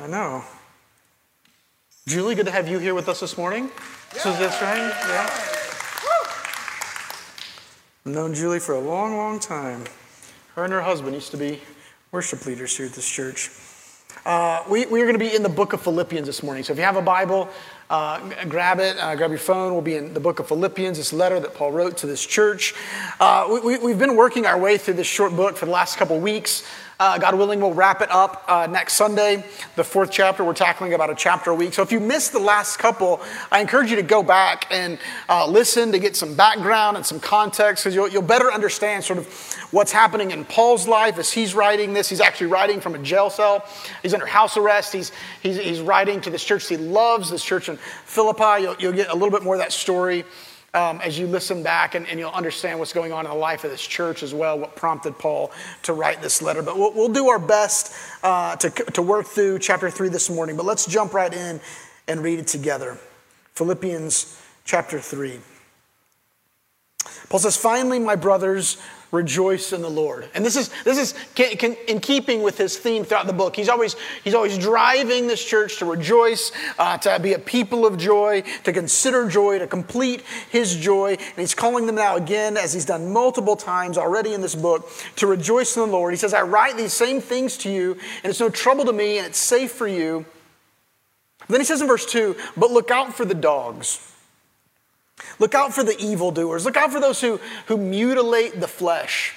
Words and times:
I 0.00 0.06
know. 0.06 0.44
Julie, 2.06 2.36
good 2.36 2.46
to 2.46 2.52
have 2.52 2.68
you 2.68 2.78
here 2.78 2.94
with 2.94 3.08
us 3.08 3.18
this 3.18 3.36
morning. 3.36 3.68
Yeah. 4.14 4.20
So 4.20 4.32
this 4.34 4.62
right? 4.62 4.76
Yeah. 5.08 5.28
I've 8.06 8.12
known 8.12 8.32
Julie 8.32 8.60
for 8.60 8.76
a 8.76 8.80
long, 8.80 9.16
long 9.16 9.40
time. 9.40 9.82
Her 10.54 10.62
and 10.62 10.72
her 10.72 10.82
husband 10.82 11.14
used 11.14 11.32
to 11.32 11.36
be 11.36 11.60
worship 12.12 12.46
leaders 12.46 12.76
here 12.76 12.86
at 12.86 12.92
this 12.92 13.10
church. 13.10 13.50
Uh, 14.24 14.62
we, 14.70 14.86
we 14.86 15.02
are 15.02 15.04
going 15.04 15.18
to 15.18 15.24
be 15.24 15.34
in 15.34 15.42
the 15.42 15.48
book 15.48 15.72
of 15.72 15.82
Philippians 15.82 16.28
this 16.28 16.44
morning. 16.44 16.62
So 16.62 16.72
if 16.72 16.78
you 16.78 16.84
have 16.84 16.96
a 16.96 17.02
Bible, 17.02 17.48
uh, 17.90 18.44
grab 18.44 18.80
it, 18.80 18.98
uh, 18.98 19.14
grab 19.16 19.30
your 19.30 19.38
phone. 19.38 19.72
We'll 19.72 19.82
be 19.82 19.96
in 19.96 20.14
the 20.14 20.20
book 20.20 20.40
of 20.40 20.48
Philippians, 20.48 20.98
this 20.98 21.12
letter 21.12 21.40
that 21.40 21.54
Paul 21.54 21.72
wrote 21.72 21.96
to 21.98 22.06
this 22.06 22.24
church. 22.24 22.74
Uh, 23.18 23.58
we, 23.64 23.78
we've 23.78 23.98
been 23.98 24.16
working 24.16 24.46
our 24.46 24.58
way 24.58 24.76
through 24.78 24.94
this 24.94 25.06
short 25.06 25.34
book 25.34 25.56
for 25.56 25.66
the 25.66 25.72
last 25.72 25.96
couple 25.96 26.18
weeks. 26.20 26.64
Uh, 27.00 27.16
God 27.16 27.36
willing, 27.36 27.60
we'll 27.60 27.74
wrap 27.74 28.02
it 28.02 28.10
up 28.10 28.44
uh, 28.48 28.66
next 28.66 28.94
Sunday. 28.94 29.44
The 29.76 29.84
fourth 29.84 30.10
chapter, 30.10 30.42
we're 30.42 30.52
tackling 30.52 30.94
about 30.94 31.10
a 31.10 31.14
chapter 31.14 31.52
a 31.52 31.54
week. 31.54 31.72
So 31.72 31.80
if 31.82 31.92
you 31.92 32.00
missed 32.00 32.32
the 32.32 32.40
last 32.40 32.78
couple, 32.78 33.20
I 33.52 33.60
encourage 33.60 33.90
you 33.90 33.96
to 33.96 34.02
go 34.02 34.20
back 34.20 34.66
and 34.72 34.98
uh, 35.28 35.46
listen 35.46 35.92
to 35.92 36.00
get 36.00 36.16
some 36.16 36.34
background 36.34 36.96
and 36.96 37.06
some 37.06 37.20
context 37.20 37.84
because 37.84 37.94
you'll, 37.94 38.08
you'll 38.08 38.22
better 38.22 38.52
understand 38.52 39.04
sort 39.04 39.20
of 39.20 39.28
what's 39.70 39.92
happening 39.92 40.32
in 40.32 40.44
Paul's 40.44 40.88
life 40.88 41.18
as 41.18 41.30
he's 41.30 41.54
writing 41.54 41.92
this. 41.92 42.08
He's 42.08 42.20
actually 42.20 42.48
writing 42.48 42.80
from 42.80 42.96
a 42.96 42.98
jail 42.98 43.30
cell, 43.30 43.64
he's 44.02 44.12
under 44.12 44.26
house 44.26 44.56
arrest. 44.56 44.92
He's, 44.92 45.12
he's, 45.40 45.56
he's 45.56 45.80
writing 45.80 46.20
to 46.22 46.30
this 46.30 46.42
church 46.42 46.66
he 46.66 46.76
loves, 46.76 47.30
this 47.30 47.44
church 47.44 47.68
in 47.68 47.77
Philippi. 48.04 48.62
You'll, 48.62 48.76
you'll 48.78 48.92
get 48.92 49.10
a 49.10 49.14
little 49.14 49.30
bit 49.30 49.42
more 49.42 49.54
of 49.54 49.60
that 49.60 49.72
story 49.72 50.24
um, 50.74 51.00
as 51.02 51.18
you 51.18 51.26
listen 51.26 51.62
back 51.62 51.94
and, 51.94 52.06
and, 52.08 52.18
you'll 52.20 52.30
understand 52.30 52.78
what's 52.78 52.92
going 52.92 53.10
on 53.10 53.24
in 53.24 53.30
the 53.30 53.36
life 53.36 53.64
of 53.64 53.70
this 53.70 53.84
church 53.84 54.22
as 54.22 54.34
well, 54.34 54.58
what 54.58 54.76
prompted 54.76 55.18
Paul 55.18 55.50
to 55.84 55.94
write 55.94 56.20
this 56.20 56.42
letter. 56.42 56.62
But 56.62 56.76
we'll, 56.76 56.92
we'll 56.92 57.08
do 57.08 57.28
our 57.30 57.38
best 57.38 57.94
uh, 58.22 58.54
to, 58.56 58.70
to 58.70 59.02
work 59.02 59.26
through 59.26 59.60
chapter 59.60 59.90
3 59.90 60.10
this 60.10 60.28
morning. 60.28 60.56
But 60.56 60.66
let's 60.66 60.86
jump 60.86 61.14
right 61.14 61.32
in 61.32 61.60
and 62.06 62.22
read 62.22 62.38
it 62.38 62.46
together. 62.46 62.98
Philippians 63.54 64.40
chapter 64.64 65.00
3. 65.00 65.40
Paul 67.30 67.40
says, 67.40 67.56
Finally, 67.56 67.98
my 67.98 68.16
brothers, 68.16 68.76
rejoice 69.10 69.72
in 69.72 69.80
the 69.80 69.88
Lord. 69.88 70.28
And 70.34 70.44
this 70.44 70.56
is, 70.56 70.70
this 70.84 70.98
is 70.98 71.14
in 71.88 72.00
keeping 72.00 72.42
with 72.42 72.58
his 72.58 72.76
theme 72.76 73.04
throughout 73.04 73.26
the 73.26 73.32
book. 73.32 73.56
He's 73.56 73.68
always, 73.68 73.96
he's 74.22 74.34
always 74.34 74.58
driving 74.58 75.26
this 75.26 75.42
church 75.42 75.78
to 75.78 75.86
rejoice, 75.86 76.52
uh, 76.78 76.98
to 76.98 77.18
be 77.20 77.32
a 77.32 77.38
people 77.38 77.86
of 77.86 77.96
joy, 77.96 78.42
to 78.64 78.72
consider 78.72 79.28
joy, 79.28 79.58
to 79.58 79.66
complete 79.66 80.22
his 80.50 80.76
joy. 80.76 81.12
And 81.12 81.36
he's 81.36 81.54
calling 81.54 81.86
them 81.86 81.94
now 81.94 82.16
again, 82.16 82.56
as 82.56 82.72
he's 82.72 82.84
done 82.84 83.12
multiple 83.12 83.56
times 83.56 83.96
already 83.96 84.34
in 84.34 84.40
this 84.40 84.54
book, 84.54 84.90
to 85.16 85.26
rejoice 85.26 85.76
in 85.76 85.82
the 85.82 85.88
Lord. 85.88 86.12
He 86.12 86.18
says, 86.18 86.34
I 86.34 86.42
write 86.42 86.76
these 86.76 86.92
same 86.92 87.20
things 87.20 87.56
to 87.58 87.70
you, 87.70 87.92
and 88.22 88.30
it's 88.30 88.40
no 88.40 88.50
trouble 88.50 88.84
to 88.84 88.92
me, 88.92 89.18
and 89.18 89.26
it's 89.26 89.38
safe 89.38 89.72
for 89.72 89.88
you. 89.88 90.26
then 91.48 91.60
he 91.60 91.64
says 91.64 91.80
in 91.80 91.86
verse 91.86 92.04
2, 92.06 92.36
but 92.56 92.70
look 92.70 92.90
out 92.90 93.14
for 93.14 93.24
the 93.24 93.34
dogs. 93.34 94.14
Look 95.38 95.54
out 95.54 95.72
for 95.72 95.82
the 95.82 95.98
evildoers. 95.98 96.64
Look 96.64 96.76
out 96.76 96.92
for 96.92 97.00
those 97.00 97.20
who, 97.20 97.40
who 97.66 97.76
mutilate 97.76 98.60
the 98.60 98.68
flesh. 98.68 99.34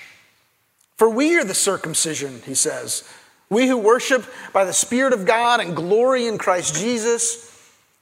For 0.97 1.09
we 1.09 1.35
are 1.37 1.43
the 1.43 1.53
circumcision, 1.53 2.41
he 2.45 2.53
says. 2.53 3.03
We 3.49 3.67
who 3.67 3.77
worship 3.77 4.25
by 4.53 4.65
the 4.65 4.73
Spirit 4.73 5.13
of 5.13 5.25
God 5.25 5.59
and 5.59 5.75
glory 5.75 6.27
in 6.27 6.37
Christ 6.37 6.75
Jesus, 6.75 7.47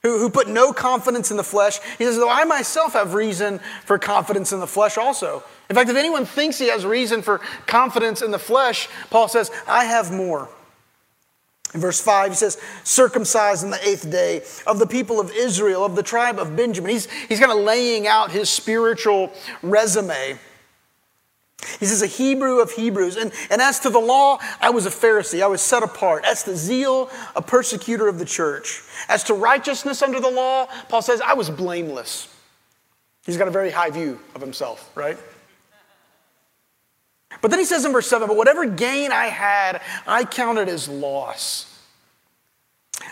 who, 0.02 0.18
who 0.18 0.30
put 0.30 0.48
no 0.48 0.72
confidence 0.72 1.30
in 1.30 1.36
the 1.36 1.42
flesh. 1.42 1.80
He 1.98 2.04
says, 2.04 2.16
though 2.16 2.30
I 2.30 2.44
myself 2.44 2.92
have 2.92 3.14
reason 3.14 3.60
for 3.84 3.98
confidence 3.98 4.52
in 4.52 4.60
the 4.60 4.66
flesh 4.66 4.96
also. 4.96 5.42
In 5.68 5.76
fact, 5.76 5.90
if 5.90 5.96
anyone 5.96 6.24
thinks 6.24 6.58
he 6.58 6.68
has 6.68 6.84
reason 6.84 7.22
for 7.22 7.38
confidence 7.66 8.22
in 8.22 8.30
the 8.30 8.38
flesh, 8.38 8.88
Paul 9.10 9.28
says, 9.28 9.50
I 9.66 9.84
have 9.84 10.12
more. 10.12 10.48
In 11.74 11.80
verse 11.80 12.00
5, 12.00 12.32
he 12.32 12.36
says, 12.36 12.58
circumcised 12.82 13.64
on 13.64 13.70
the 13.70 13.88
eighth 13.88 14.10
day 14.10 14.42
of 14.66 14.78
the 14.78 14.86
people 14.86 15.20
of 15.20 15.30
Israel, 15.30 15.84
of 15.84 15.94
the 15.94 16.02
tribe 16.02 16.38
of 16.38 16.56
Benjamin. 16.56 16.90
He's, 16.90 17.08
he's 17.28 17.38
kind 17.38 17.52
of 17.52 17.58
laying 17.58 18.08
out 18.08 18.32
his 18.32 18.50
spiritual 18.50 19.32
resume. 19.62 20.38
He 21.78 21.86
says, 21.86 22.02
a 22.02 22.06
Hebrew 22.06 22.60
of 22.60 22.72
Hebrews. 22.72 23.16
And, 23.16 23.32
and 23.50 23.60
as 23.60 23.80
to 23.80 23.90
the 23.90 24.00
law, 24.00 24.38
I 24.60 24.70
was 24.70 24.86
a 24.86 24.90
Pharisee. 24.90 25.42
I 25.42 25.46
was 25.46 25.62
set 25.62 25.82
apart. 25.82 26.24
As 26.24 26.42
to 26.44 26.56
zeal, 26.56 27.10
a 27.36 27.42
persecutor 27.42 28.08
of 28.08 28.18
the 28.18 28.24
church. 28.24 28.82
As 29.08 29.22
to 29.24 29.34
righteousness 29.34 30.02
under 30.02 30.20
the 30.20 30.30
law, 30.30 30.66
Paul 30.88 31.02
says, 31.02 31.20
I 31.20 31.34
was 31.34 31.50
blameless. 31.50 32.34
He's 33.26 33.36
got 33.36 33.46
a 33.46 33.52
very 33.52 33.70
high 33.70 33.90
view 33.90 34.18
of 34.34 34.40
himself, 34.40 34.90
right? 34.96 35.18
But 37.40 37.50
then 37.50 37.60
he 37.60 37.64
says 37.64 37.84
in 37.84 37.92
verse 37.92 38.08
7 38.08 38.28
But 38.28 38.36
whatever 38.36 38.66
gain 38.66 39.12
I 39.12 39.26
had, 39.26 39.80
I 40.06 40.24
counted 40.24 40.68
as 40.68 40.88
loss 40.88 41.66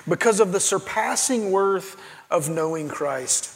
because 0.09 0.41
of 0.41 0.53
the 0.53 0.61
surpassing 0.61 1.51
worth 1.51 2.01
of 2.31 2.49
knowing 2.49 2.89
Christ. 2.89 3.55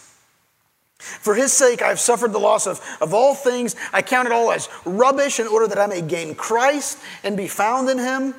For 0.98 1.34
his 1.34 1.52
sake, 1.52 1.82
I 1.82 1.88
have 1.88 1.98
suffered 1.98 2.32
the 2.32 2.38
loss 2.38 2.66
of, 2.66 2.80
of 3.00 3.12
all 3.12 3.34
things. 3.34 3.74
I 3.92 4.02
count 4.02 4.26
it 4.26 4.32
all 4.32 4.52
as 4.52 4.68
rubbish 4.84 5.40
in 5.40 5.48
order 5.48 5.66
that 5.66 5.78
I 5.78 5.88
may 5.88 6.00
gain 6.00 6.34
Christ 6.36 6.98
and 7.24 7.36
be 7.36 7.48
found 7.48 7.90
in 7.90 7.98
him. 7.98 8.34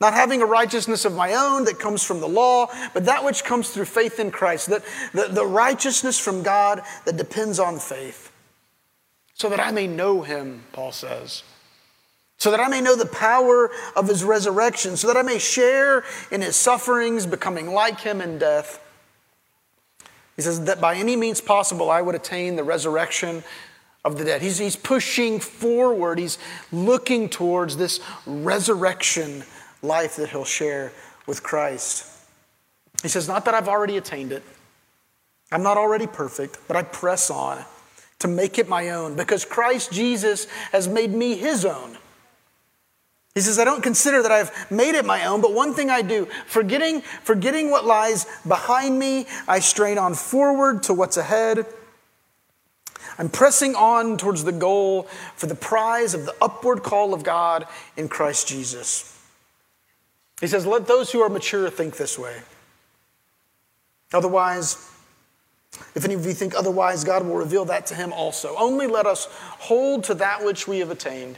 Not 0.00 0.14
having 0.14 0.40
a 0.40 0.46
righteousness 0.46 1.04
of 1.04 1.14
my 1.14 1.34
own 1.34 1.64
that 1.64 1.78
comes 1.78 2.02
from 2.02 2.20
the 2.20 2.28
law, 2.28 2.68
but 2.94 3.04
that 3.04 3.24
which 3.24 3.44
comes 3.44 3.68
through 3.68 3.84
faith 3.84 4.18
in 4.18 4.30
Christ, 4.30 4.68
that 4.68 4.84
the, 5.12 5.26
the 5.26 5.44
righteousness 5.44 6.18
from 6.18 6.42
God 6.42 6.82
that 7.04 7.16
depends 7.16 7.58
on 7.58 7.78
faith 7.78 8.27
so 9.38 9.48
that 9.48 9.60
I 9.60 9.70
may 9.70 9.86
know 9.86 10.22
him, 10.22 10.64
Paul 10.72 10.90
says. 10.92 11.44
So 12.38 12.50
that 12.50 12.60
I 12.60 12.68
may 12.68 12.80
know 12.80 12.96
the 12.96 13.06
power 13.06 13.70
of 13.96 14.08
his 14.08 14.24
resurrection, 14.24 14.96
so 14.96 15.06
that 15.06 15.16
I 15.16 15.22
may 15.22 15.38
share 15.38 16.04
in 16.30 16.42
his 16.42 16.56
sufferings, 16.56 17.24
becoming 17.24 17.72
like 17.72 18.00
him 18.00 18.20
in 18.20 18.38
death. 18.38 18.84
He 20.36 20.42
says 20.42 20.64
that 20.64 20.80
by 20.80 20.96
any 20.96 21.16
means 21.16 21.40
possible 21.40 21.90
I 21.90 22.02
would 22.02 22.14
attain 22.14 22.56
the 22.56 22.64
resurrection 22.64 23.44
of 24.04 24.18
the 24.18 24.24
dead. 24.24 24.42
He's, 24.42 24.58
he's 24.58 24.76
pushing 24.76 25.40
forward, 25.40 26.18
he's 26.18 26.38
looking 26.72 27.28
towards 27.28 27.76
this 27.76 28.00
resurrection 28.26 29.44
life 29.82 30.16
that 30.16 30.30
he'll 30.30 30.44
share 30.44 30.92
with 31.26 31.42
Christ. 31.42 32.06
He 33.02 33.08
says, 33.08 33.28
Not 33.28 33.44
that 33.44 33.54
I've 33.54 33.68
already 33.68 33.98
attained 33.98 34.32
it, 34.32 34.42
I'm 35.52 35.62
not 35.62 35.76
already 35.76 36.08
perfect, 36.08 36.58
but 36.66 36.76
I 36.76 36.82
press 36.82 37.30
on 37.30 37.64
to 38.20 38.28
make 38.28 38.58
it 38.58 38.68
my 38.68 38.90
own 38.90 39.14
because 39.14 39.44
Christ 39.44 39.92
Jesus 39.92 40.46
has 40.72 40.88
made 40.88 41.12
me 41.12 41.36
his 41.36 41.64
own. 41.64 41.96
He 43.34 43.40
says, 43.40 43.58
I 43.58 43.64
don't 43.64 43.82
consider 43.82 44.22
that 44.22 44.32
I've 44.32 44.70
made 44.70 44.96
it 44.96 45.04
my 45.04 45.24
own, 45.26 45.40
but 45.40 45.52
one 45.52 45.72
thing 45.72 45.90
I 45.90 46.02
do, 46.02 46.26
forgetting, 46.46 47.02
forgetting 47.22 47.70
what 47.70 47.84
lies 47.84 48.26
behind 48.46 48.98
me, 48.98 49.26
I 49.46 49.60
strain 49.60 49.96
on 49.96 50.14
forward 50.14 50.82
to 50.84 50.94
what's 50.94 51.16
ahead. 51.16 51.64
I'm 53.16 53.28
pressing 53.28 53.76
on 53.76 54.16
towards 54.16 54.42
the 54.42 54.52
goal 54.52 55.04
for 55.36 55.46
the 55.46 55.54
prize 55.54 56.14
of 56.14 56.26
the 56.26 56.34
upward 56.40 56.82
call 56.82 57.14
of 57.14 57.22
God 57.22 57.66
in 57.96 58.08
Christ 58.08 58.48
Jesus. 58.48 59.16
He 60.40 60.46
says, 60.46 60.66
Let 60.66 60.86
those 60.86 61.12
who 61.12 61.20
are 61.20 61.28
mature 61.28 61.70
think 61.70 61.96
this 61.96 62.18
way. 62.18 62.42
Otherwise, 64.12 64.90
if 65.94 66.04
any 66.04 66.14
of 66.14 66.24
you 66.24 66.32
think 66.32 66.54
otherwise, 66.54 67.04
God 67.04 67.24
will 67.26 67.36
reveal 67.36 67.64
that 67.66 67.86
to 67.86 67.94
him 67.94 68.12
also. 68.12 68.54
Only 68.56 68.86
let 68.86 69.06
us 69.06 69.26
hold 69.30 70.04
to 70.04 70.14
that 70.14 70.44
which 70.44 70.68
we 70.68 70.78
have 70.80 70.90
attained. 70.90 71.36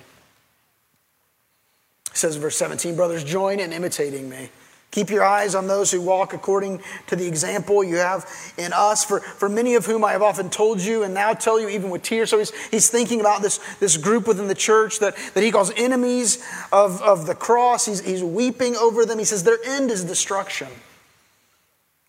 It 2.11 2.17
says 2.17 2.37
verse 2.37 2.57
17, 2.57 2.97
brothers, 2.97 3.25
join 3.25 3.61
in 3.61 3.73
imitating 3.73 4.29
me. 4.29 4.51
Keep 4.91 5.11
your 5.11 5.23
eyes 5.23 5.55
on 5.55 5.69
those 5.69 5.93
who 5.93 6.01
walk 6.01 6.33
according 6.33 6.83
to 7.07 7.15
the 7.15 7.27
example 7.27 7.85
you 7.85 7.97
have 7.97 8.29
in 8.59 8.73
us, 8.73 9.05
for, 9.05 9.21
for 9.21 9.49
many 9.49 9.77
of 9.77 9.87
whom 9.87 10.05
I 10.05 10.13
have 10.13 10.23
often 10.23 10.51
told 10.51 10.81
you 10.81 11.05
and 11.05 11.15
now 11.15 11.33
tell 11.33 11.61
you 11.61 11.69
even 11.69 11.91
with 11.91 12.03
tears. 12.03 12.31
So 12.31 12.39
he's, 12.39 12.53
he's 12.71 12.91
thinking 12.91 13.21
about 13.21 13.41
this, 13.41 13.59
this 13.79 13.97
group 13.97 14.27
within 14.27 14.49
the 14.49 14.55
church 14.55 14.99
that, 14.99 15.17
that 15.35 15.45
he 15.45 15.53
calls 15.53 15.71
enemies 15.77 16.45
of, 16.73 17.01
of 17.03 17.27
the 17.27 17.37
cross. 17.37 17.87
He's, 17.87 18.01
he's 18.01 18.25
weeping 18.25 18.75
over 18.75 19.07
them. 19.07 19.21
He 19.21 19.25
says 19.25 19.45
their 19.45 19.59
end 19.65 19.93
is 19.93 20.03
destruction, 20.03 20.69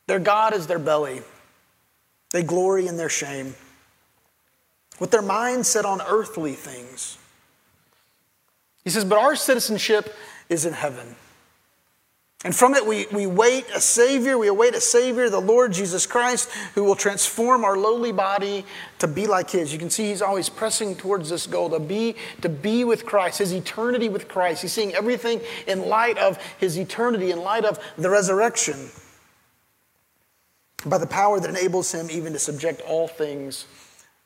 their 0.07 0.19
God 0.19 0.53
is 0.53 0.65
their 0.65 0.79
belly. 0.79 1.21
They 2.31 2.43
glory 2.43 2.87
in 2.87 2.97
their 2.97 3.09
shame, 3.09 3.55
with 4.99 5.11
their 5.11 5.21
minds 5.21 5.67
set 5.67 5.85
on 5.85 6.01
earthly 6.01 6.53
things. 6.53 7.17
He 8.83 8.89
says, 8.89 9.05
But 9.05 9.19
our 9.19 9.35
citizenship 9.35 10.15
is 10.49 10.65
in 10.65 10.73
heaven. 10.73 11.15
And 12.43 12.55
from 12.55 12.73
it, 12.73 12.87
we, 12.87 13.05
we 13.11 13.27
wait 13.27 13.65
a 13.69 13.79
Savior. 13.79 14.35
We 14.35 14.47
await 14.47 14.73
a 14.73 14.81
Savior, 14.81 15.29
the 15.29 15.39
Lord 15.39 15.73
Jesus 15.73 16.07
Christ, 16.07 16.49
who 16.73 16.83
will 16.83 16.95
transform 16.95 17.63
our 17.63 17.77
lowly 17.77 18.11
body 18.11 18.65
to 18.97 19.07
be 19.07 19.27
like 19.27 19.51
His. 19.51 19.71
You 19.71 19.77
can 19.77 19.91
see 19.91 20.07
He's 20.07 20.23
always 20.23 20.49
pressing 20.49 20.95
towards 20.95 21.29
this 21.29 21.45
goal 21.45 21.69
to 21.69 21.79
be, 21.79 22.15
to 22.41 22.49
be 22.49 22.83
with 22.83 23.05
Christ, 23.05 23.37
His 23.39 23.53
eternity 23.53 24.09
with 24.09 24.27
Christ. 24.27 24.63
He's 24.63 24.73
seeing 24.73 24.95
everything 24.95 25.39
in 25.67 25.87
light 25.87 26.17
of 26.17 26.39
His 26.57 26.79
eternity, 26.79 27.29
in 27.29 27.41
light 27.41 27.65
of 27.65 27.77
the 27.95 28.09
resurrection 28.09 28.89
by 30.85 30.97
the 30.97 31.07
power 31.07 31.39
that 31.39 31.49
enables 31.49 31.91
him 31.91 32.09
even 32.09 32.33
to 32.33 32.39
subject 32.39 32.81
all 32.81 33.07
things 33.07 33.65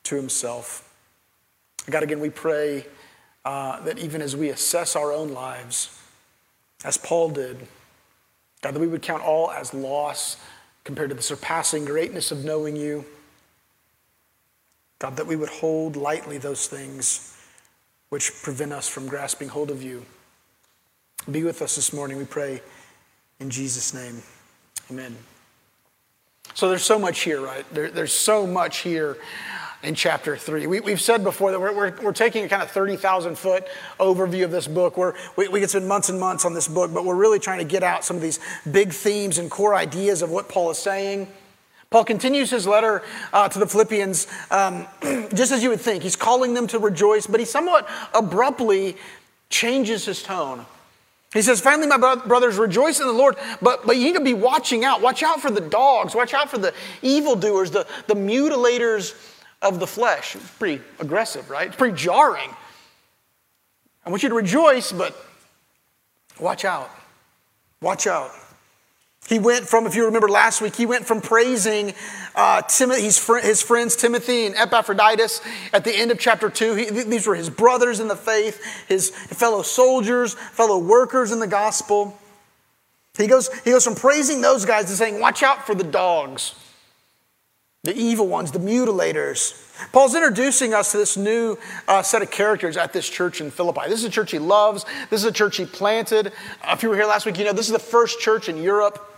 to 0.04 0.16
himself. 0.16 0.82
God, 1.90 2.02
again, 2.02 2.20
we 2.20 2.30
pray 2.30 2.86
uh, 3.44 3.80
that 3.82 3.98
even 3.98 4.22
as 4.22 4.34
we 4.34 4.48
assess 4.48 4.96
our 4.96 5.12
own 5.12 5.32
lives, 5.32 6.00
as 6.84 6.96
Paul 6.96 7.30
did, 7.30 7.66
God, 8.62 8.74
that 8.74 8.80
we 8.80 8.86
would 8.86 9.02
count 9.02 9.22
all 9.22 9.50
as 9.50 9.72
loss 9.74 10.36
compared 10.84 11.10
to 11.10 11.14
the 11.14 11.22
surpassing 11.22 11.84
greatness 11.84 12.30
of 12.30 12.44
knowing 12.44 12.76
you. 12.76 13.04
God, 14.98 15.16
that 15.16 15.26
we 15.26 15.36
would 15.36 15.48
hold 15.48 15.96
lightly 15.96 16.38
those 16.38 16.66
things 16.66 17.36
which 18.08 18.32
prevent 18.42 18.72
us 18.72 18.88
from 18.88 19.08
grasping 19.08 19.48
hold 19.48 19.70
of 19.70 19.82
you. 19.82 20.04
Be 21.30 21.42
with 21.42 21.60
us 21.60 21.76
this 21.76 21.92
morning, 21.92 22.16
we 22.18 22.24
pray, 22.24 22.62
in 23.40 23.50
Jesus' 23.50 23.92
name. 23.92 24.22
Amen. 24.90 25.16
So 26.56 26.70
there's 26.70 26.84
so 26.84 26.98
much 26.98 27.20
here, 27.20 27.38
right? 27.38 27.66
There, 27.70 27.90
there's 27.90 28.14
so 28.14 28.46
much 28.46 28.78
here 28.78 29.18
in 29.82 29.94
chapter 29.94 30.38
3. 30.38 30.66
We, 30.66 30.90
have 30.90 31.02
said 31.02 31.22
before 31.22 31.50
that 31.50 31.60
we're, 31.60 31.76
we're, 31.76 31.94
we're, 32.00 32.12
taking 32.14 32.46
a 32.46 32.48
kind 32.48 32.62
of 32.62 32.70
30,000 32.70 33.36
foot 33.36 33.66
overview 34.00 34.42
of 34.42 34.50
this 34.50 34.66
book. 34.66 34.96
We're, 34.96 35.12
we, 35.36 35.48
we 35.48 35.60
could 35.60 35.68
spend 35.68 35.86
months 35.86 36.08
and 36.08 36.18
months 36.18 36.46
on 36.46 36.54
this 36.54 36.66
book, 36.66 36.94
but 36.94 37.04
we're 37.04 37.14
really 37.14 37.38
trying 37.38 37.58
to 37.58 37.64
get 37.66 37.82
out 37.82 38.06
some 38.06 38.16
of 38.16 38.22
these 38.22 38.40
big 38.72 38.94
themes 38.94 39.36
and 39.36 39.50
core 39.50 39.74
ideas 39.74 40.22
of 40.22 40.30
what 40.30 40.48
Paul 40.48 40.70
is 40.70 40.78
saying. 40.78 41.28
Paul 41.90 42.06
continues 42.06 42.48
his 42.48 42.66
letter 42.66 43.02
uh, 43.34 43.50
to 43.50 43.58
the 43.58 43.66
Philippians 43.66 44.26
um, 44.50 44.86
just 45.34 45.52
as 45.52 45.62
you 45.62 45.68
would 45.68 45.80
think. 45.82 46.02
He's 46.02 46.16
calling 46.16 46.54
them 46.54 46.66
to 46.68 46.78
rejoice, 46.78 47.26
but 47.26 47.38
he 47.38 47.44
somewhat 47.44 47.86
abruptly 48.14 48.96
changes 49.50 50.06
his 50.06 50.22
tone. 50.22 50.64
He 51.32 51.42
says, 51.42 51.60
Finally, 51.60 51.88
my 51.88 51.96
brothers, 52.26 52.56
rejoice 52.56 53.00
in 53.00 53.06
the 53.06 53.12
Lord, 53.12 53.36
but, 53.60 53.86
but 53.86 53.96
you 53.96 54.04
need 54.04 54.14
to 54.14 54.24
be 54.24 54.34
watching 54.34 54.84
out. 54.84 55.02
Watch 55.02 55.22
out 55.22 55.40
for 55.40 55.50
the 55.50 55.60
dogs. 55.60 56.14
Watch 56.14 56.34
out 56.34 56.50
for 56.50 56.58
the 56.58 56.72
evildoers, 57.02 57.70
the, 57.70 57.86
the 58.06 58.14
mutilators 58.14 59.14
of 59.62 59.80
the 59.80 59.86
flesh. 59.86 60.36
It's 60.36 60.50
pretty 60.52 60.82
aggressive, 60.98 61.50
right? 61.50 61.66
It's 61.66 61.76
pretty 61.76 61.96
jarring. 61.96 62.50
I 64.04 64.10
want 64.10 64.22
you 64.22 64.28
to 64.28 64.34
rejoice, 64.34 64.92
but 64.92 65.16
watch 66.38 66.64
out. 66.64 66.90
Watch 67.80 68.06
out. 68.06 68.30
He 69.28 69.38
went 69.38 69.68
from, 69.68 69.86
if 69.86 69.94
you 69.96 70.04
remember 70.04 70.28
last 70.28 70.60
week, 70.60 70.76
he 70.76 70.86
went 70.86 71.04
from 71.04 71.20
praising 71.20 71.94
uh, 72.34 72.62
his, 72.62 73.28
his 73.42 73.62
friends 73.62 73.96
Timothy 73.96 74.46
and 74.46 74.54
Epaphroditus 74.54 75.40
at 75.72 75.84
the 75.84 75.92
end 75.92 76.10
of 76.10 76.18
chapter 76.18 76.48
2. 76.48 76.74
He, 76.74 76.90
these 76.90 77.26
were 77.26 77.34
his 77.34 77.50
brothers 77.50 77.98
in 77.98 78.08
the 78.08 78.16
faith, 78.16 78.62
his 78.88 79.10
fellow 79.10 79.62
soldiers, 79.62 80.34
fellow 80.34 80.78
workers 80.78 81.32
in 81.32 81.40
the 81.40 81.46
gospel. 81.46 82.16
He 83.18 83.26
goes, 83.26 83.52
he 83.64 83.70
goes 83.70 83.84
from 83.84 83.96
praising 83.96 84.42
those 84.42 84.64
guys 84.64 84.86
to 84.86 84.92
saying, 84.92 85.20
Watch 85.20 85.42
out 85.42 85.66
for 85.66 85.74
the 85.74 85.84
dogs 85.84 86.54
the 87.86 87.96
evil 87.96 88.26
ones, 88.26 88.50
the 88.50 88.58
mutilators. 88.58 89.62
Paul's 89.92 90.14
introducing 90.14 90.74
us 90.74 90.92
to 90.92 90.98
this 90.98 91.16
new 91.16 91.56
uh, 91.88 92.02
set 92.02 92.20
of 92.20 92.30
characters 92.30 92.76
at 92.76 92.92
this 92.92 93.08
church 93.08 93.40
in 93.40 93.50
Philippi. 93.50 93.82
This 93.88 94.00
is 94.00 94.04
a 94.04 94.10
church 94.10 94.32
he 94.32 94.38
loves. 94.38 94.84
This 95.08 95.20
is 95.20 95.24
a 95.24 95.32
church 95.32 95.56
he 95.56 95.64
planted. 95.64 96.32
Uh, 96.62 96.72
if 96.72 96.82
you 96.82 96.90
were 96.90 96.96
here 96.96 97.06
last 97.06 97.26
week, 97.26 97.38
you 97.38 97.44
know 97.44 97.52
this 97.52 97.66
is 97.66 97.72
the 97.72 97.78
first 97.78 98.20
church 98.20 98.48
in 98.48 98.62
Europe. 98.62 99.15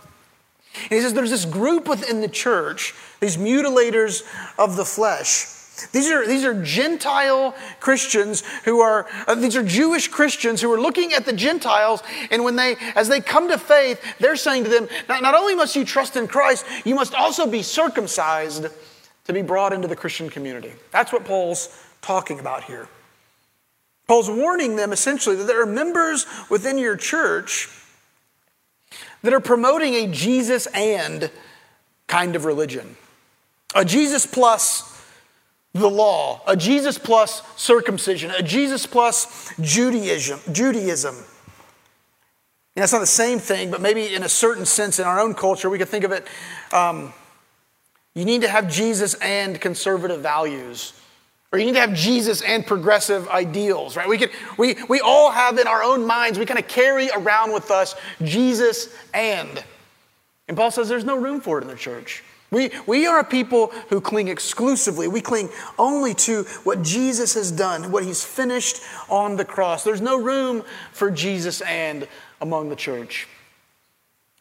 And 0.83 0.91
he 0.91 1.01
says 1.01 1.13
there's 1.13 1.29
this 1.29 1.45
group 1.45 1.87
within 1.87 2.21
the 2.21 2.27
church, 2.27 2.93
these 3.19 3.37
mutilators 3.37 4.23
of 4.57 4.75
the 4.75 4.85
flesh 4.85 5.59
these 5.91 6.09
are, 6.09 6.27
these 6.27 6.43
are 6.43 6.61
Gentile 6.61 7.55
Christians 7.79 8.43
who 8.65 8.81
are, 8.81 9.07
uh, 9.27 9.35
these 9.35 9.55
are 9.55 9.63
Jewish 9.63 10.07
Christians 10.07 10.61
who 10.61 10.71
are 10.71 10.79
looking 10.79 11.13
at 11.13 11.25
the 11.25 11.33
Gentiles, 11.33 12.03
and 12.31 12.43
when 12.43 12.55
they, 12.55 12.75
as 12.95 13.07
they 13.07 13.21
come 13.21 13.49
to 13.49 13.57
faith, 13.57 14.01
they're 14.19 14.35
saying 14.35 14.65
to 14.65 14.69
them, 14.69 14.87
not, 15.07 15.21
not 15.21 15.35
only 15.35 15.55
must 15.55 15.75
you 15.75 15.85
trust 15.85 16.15
in 16.15 16.27
Christ, 16.27 16.65
you 16.85 16.95
must 16.95 17.13
also 17.13 17.47
be 17.47 17.61
circumcised 17.61 18.67
to 19.25 19.33
be 19.33 19.41
brought 19.41 19.73
into 19.73 19.87
the 19.87 19.95
Christian 19.95 20.29
community. 20.29 20.73
That's 20.91 21.13
what 21.13 21.25
Paul's 21.25 21.69
talking 22.01 22.39
about 22.39 22.63
here. 22.63 22.87
Paul's 24.07 24.29
warning 24.29 24.75
them 24.75 24.91
essentially 24.91 25.35
that 25.35 25.45
there 25.45 25.61
are 25.61 25.67
members 25.67 26.25
within 26.49 26.77
your 26.77 26.97
church 26.97 27.69
that 29.21 29.33
are 29.33 29.39
promoting 29.39 29.93
a 29.95 30.07
Jesus 30.07 30.65
and 30.67 31.31
kind 32.07 32.35
of 32.35 32.45
religion. 32.45 32.95
A 33.75 33.85
Jesus 33.85 34.25
plus 34.25 34.85
the 35.73 35.89
law, 35.89 36.41
a 36.47 36.57
Jesus 36.57 36.97
plus 36.97 37.43
circumcision, 37.55 38.31
a 38.31 38.41
Jesus 38.41 38.85
plus 38.85 39.53
Judaism. 39.61 40.39
Judaism. 40.51 41.15
You 42.75 42.81
not 42.81 42.99
the 42.99 43.05
same 43.05 43.39
thing, 43.39 43.71
but 43.71 43.81
maybe 43.81 44.13
in 44.13 44.23
a 44.23 44.29
certain 44.29 44.65
sense 44.65 44.99
in 44.99 45.05
our 45.05 45.19
own 45.19 45.33
culture, 45.33 45.69
we 45.69 45.77
could 45.77 45.89
think 45.89 46.05
of 46.05 46.11
it. 46.11 46.25
Um, 46.71 47.13
you 48.15 48.25
need 48.25 48.41
to 48.41 48.47
have 48.47 48.71
Jesus 48.71 49.15
and 49.15 49.59
conservative 49.59 50.21
values. 50.21 50.93
Or 51.51 51.57
you 51.57 51.65
need 51.65 51.73
to 51.73 51.79
have 51.79 51.95
Jesus 51.95 52.41
and 52.43 52.65
progressive 52.65 53.27
ideals, 53.27 53.95
right? 53.95 54.07
We, 54.07 54.19
could, 54.19 54.29
we, 54.57 54.75
we 54.87 54.99
all 54.99 55.31
have 55.31 55.57
in 55.57 55.67
our 55.67 55.81
own 55.81 56.05
minds, 56.05 56.37
we 56.37 56.45
kind 56.45 56.59
of 56.59 56.67
carry 56.67 57.09
around 57.09 57.53
with 57.53 57.71
us 57.71 57.95
Jesus 58.23 58.93
and. 59.13 59.63
And 60.47 60.55
Paul 60.55 60.69
says 60.69 60.87
there's 60.89 61.05
no 61.05 61.17
room 61.17 61.41
for 61.41 61.57
it 61.57 61.63
in 61.63 61.67
the 61.67 61.75
church. 61.75 62.23
We, 62.51 62.71
we 62.87 63.05
are 63.05 63.19
a 63.19 63.23
people 63.23 63.67
who 63.89 64.01
cling 64.01 64.27
exclusively. 64.27 65.07
We 65.07 65.21
cling 65.21 65.49
only 65.77 66.13
to 66.15 66.43
what 66.63 66.81
Jesus 66.81 67.35
has 67.35 67.51
done, 67.51 67.91
what 67.91 68.03
he's 68.03 68.23
finished 68.23 68.81
on 69.07 69.35
the 69.35 69.45
cross. 69.45 69.83
There's 69.83 70.01
no 70.01 70.19
room 70.19 70.63
for 70.91 71.11
Jesus 71.11 71.61
and 71.61 72.07
among 72.41 72.69
the 72.69 72.75
church. 72.75 73.27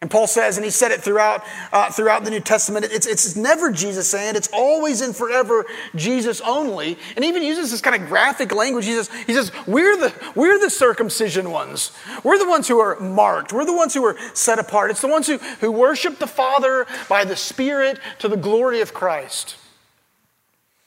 And 0.00 0.08
Paul 0.08 0.28
says, 0.28 0.56
and 0.56 0.64
he 0.64 0.70
said 0.70 0.92
it 0.92 1.02
throughout, 1.02 1.42
uh, 1.72 1.90
throughout 1.90 2.22
the 2.22 2.30
New 2.30 2.38
Testament, 2.38 2.86
it's, 2.88 3.06
it's 3.06 3.34
never 3.34 3.72
Jesus 3.72 4.14
and 4.14 4.36
it's 4.36 4.48
always 4.52 5.00
and 5.00 5.14
forever 5.14 5.66
Jesus 5.96 6.40
only. 6.42 6.96
And 7.16 7.24
even 7.24 7.42
uses 7.42 7.72
this 7.72 7.80
kind 7.80 8.00
of 8.00 8.08
graphic 8.08 8.54
language. 8.54 8.84
He 8.84 8.92
says, 8.92 9.10
he 9.26 9.34
says 9.34 9.50
we're, 9.66 9.96
the, 9.96 10.14
we're 10.36 10.60
the 10.60 10.70
circumcision 10.70 11.50
ones. 11.50 11.90
We're 12.22 12.38
the 12.38 12.48
ones 12.48 12.68
who 12.68 12.78
are 12.78 13.00
marked. 13.00 13.52
We're 13.52 13.64
the 13.64 13.76
ones 13.76 13.92
who 13.92 14.04
are 14.04 14.16
set 14.34 14.60
apart. 14.60 14.92
It's 14.92 15.00
the 15.00 15.08
ones 15.08 15.26
who, 15.26 15.38
who 15.38 15.72
worship 15.72 16.20
the 16.20 16.28
Father 16.28 16.86
by 17.08 17.24
the 17.24 17.36
Spirit 17.36 17.98
to 18.20 18.28
the 18.28 18.36
glory 18.36 18.80
of 18.80 18.94
Christ. 18.94 19.56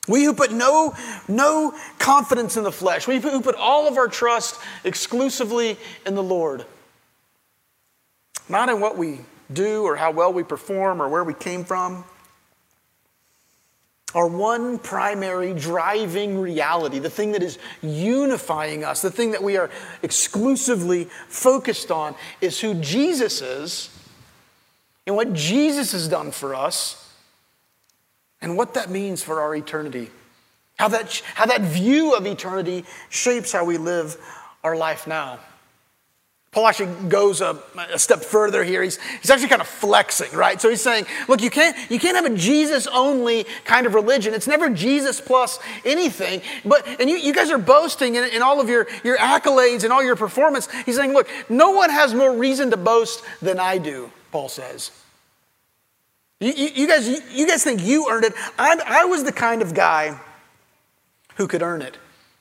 We 0.08 0.24
who 0.24 0.34
put 0.34 0.54
no, 0.54 0.96
no 1.28 1.78
confidence 2.00 2.56
in 2.56 2.64
the 2.64 2.72
flesh, 2.72 3.08
we 3.08 3.20
who 3.20 3.42
put 3.42 3.56
all 3.56 3.90
of 3.90 3.98
our 3.98 4.08
trust 4.08 4.60
exclusively 4.86 5.78
in 6.06 6.16
the 6.16 6.24
Lord. 6.24 6.66
Not 8.52 8.68
in 8.68 8.82
what 8.82 8.98
we 8.98 9.22
do 9.52 9.84
or 9.84 9.96
how 9.96 10.12
well 10.12 10.34
we 10.34 10.44
perform 10.44 11.02
or 11.02 11.08
where 11.08 11.24
we 11.24 11.34
came 11.34 11.64
from. 11.64 12.04
Our 14.14 14.28
one 14.28 14.78
primary 14.78 15.54
driving 15.54 16.38
reality, 16.38 17.00
the 17.00 17.10
thing 17.10 17.32
that 17.32 17.42
is 17.42 17.58
unifying 17.82 18.84
us, 18.84 19.02
the 19.02 19.10
thing 19.10 19.32
that 19.32 19.42
we 19.42 19.56
are 19.56 19.70
exclusively 20.04 21.06
focused 21.30 21.92
on, 21.92 22.14
is 22.42 22.60
who 22.60 22.74
Jesus 22.74 23.42
is 23.42 23.90
and 25.08 25.16
what 25.16 25.32
Jesus 25.32 25.94
has 25.94 26.10
done 26.10 26.32
for 26.32 26.54
us 26.54 27.16
and 28.42 28.58
what 28.58 28.74
that 28.74 28.90
means 28.90 29.24
for 29.24 29.40
our 29.40 29.56
eternity. 29.56 30.10
How 30.78 30.90
that, 30.90 31.22
how 31.36 31.46
that 31.46 31.62
view 31.62 32.16
of 32.16 32.26
eternity 32.26 32.84
shapes 33.08 33.54
how 33.54 33.64
we 33.64 33.78
live 33.78 34.18
our 34.62 34.76
life 34.76 35.08
now. 35.08 35.40
Paul 36.52 36.68
actually 36.68 37.08
goes 37.08 37.40
a, 37.40 37.58
a, 37.94 37.98
step 37.98 38.26
further 38.26 38.62
here. 38.62 38.84
He's, 38.84 39.00
he's 39.22 39.30
actually 39.30 39.48
kind 39.48 39.62
of 39.62 39.70
flexing, 39.70 40.34
right? 40.34 40.60
So 40.60 40.70
he's 40.70 40.82
saying, 40.82 41.06
look, 41.30 41.42
you 41.42 41.50
can't, 41.50 41.78
you 41.90 41.98
can't 41.98 42.18
have 42.18 42.26
a 42.26 42.36
Jesus 42.36 42.88
only 42.88 43.46
kind 43.64 43.88
of 43.88 43.94
religion. 43.94 44.34
It's 44.34 44.48
never 44.48 44.70
Jesus 44.70 45.22
plus 45.22 45.60
anything. 45.86 46.42
But, 46.66 46.86
and 47.00 47.10
you, 47.10 47.16
you 47.16 47.34
guys 47.34 47.52
are 47.52 47.58
boasting 47.58 48.16
in, 48.16 48.26
in 48.26 48.42
all 48.42 48.60
of 48.60 48.68
your, 48.68 48.86
your 49.06 49.18
accolades 49.18 49.86
and 49.86 49.94
all 49.94 50.04
your 50.04 50.18
performance. 50.18 50.70
He's 50.86 50.98
saying, 50.98 51.14
look, 51.14 51.30
no 51.48 51.72
one 51.72 51.90
has 51.90 52.14
more 52.14 52.36
reason 52.36 52.70
to 52.72 52.78
boast 52.78 53.24
than 53.42 53.58
I 53.58 53.78
do, 53.78 54.12
Paul 54.34 54.50
says. 54.50 54.92
You, 56.42 56.52
you, 56.52 56.70
you 56.76 56.88
guys, 56.88 57.08
you, 57.08 57.20
you 57.32 57.48
guys 57.48 57.64
think 57.64 57.82
you 57.82 58.10
earned 58.12 58.26
it. 58.26 58.34
I, 58.60 58.78
I 58.86 59.06
was 59.06 59.24
the 59.24 59.32
kind 59.32 59.62
of 59.62 59.74
guy 59.74 60.20
who 61.36 61.48
could 61.48 61.62
earn 61.62 61.82
it. 61.82 61.98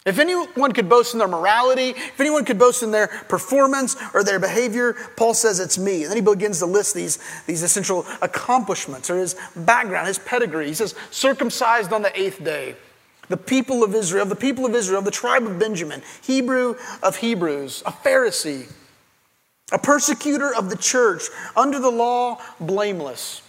If 0.06 0.18
anyone 0.18 0.72
could 0.72 0.88
boast 0.88 1.12
in 1.12 1.18
their 1.18 1.28
morality, 1.28 1.90
if 1.90 2.18
anyone 2.18 2.46
could 2.46 2.58
boast 2.58 2.82
in 2.82 2.90
their 2.90 3.08
performance 3.28 3.96
or 4.14 4.24
their 4.24 4.38
behavior, 4.38 4.94
Paul 5.16 5.34
says 5.34 5.60
it's 5.60 5.76
me. 5.76 6.04
And 6.04 6.10
then 6.10 6.16
he 6.16 6.22
begins 6.22 6.58
to 6.60 6.66
list 6.66 6.94
these, 6.94 7.18
these 7.46 7.62
essential 7.62 8.06
accomplishments 8.22 9.10
or 9.10 9.18
his 9.18 9.36
background, 9.54 10.08
his 10.08 10.18
pedigree. 10.18 10.68
He 10.68 10.74
says, 10.74 10.94
circumcised 11.10 11.92
on 11.92 12.00
the 12.00 12.18
eighth 12.18 12.42
day, 12.42 12.76
the 13.28 13.36
people 13.36 13.84
of 13.84 13.94
Israel, 13.94 14.24
the 14.24 14.34
people 14.34 14.64
of 14.64 14.74
Israel, 14.74 15.02
the 15.02 15.10
tribe 15.10 15.42
of 15.42 15.58
Benjamin, 15.58 16.02
Hebrew 16.22 16.76
of 17.02 17.16
Hebrews, 17.16 17.82
a 17.84 17.92
Pharisee, 17.92 18.72
a 19.70 19.78
persecutor 19.78 20.54
of 20.54 20.70
the 20.70 20.76
church, 20.76 21.24
under 21.54 21.78
the 21.78 21.90
law, 21.90 22.40
blameless. 22.58 23.42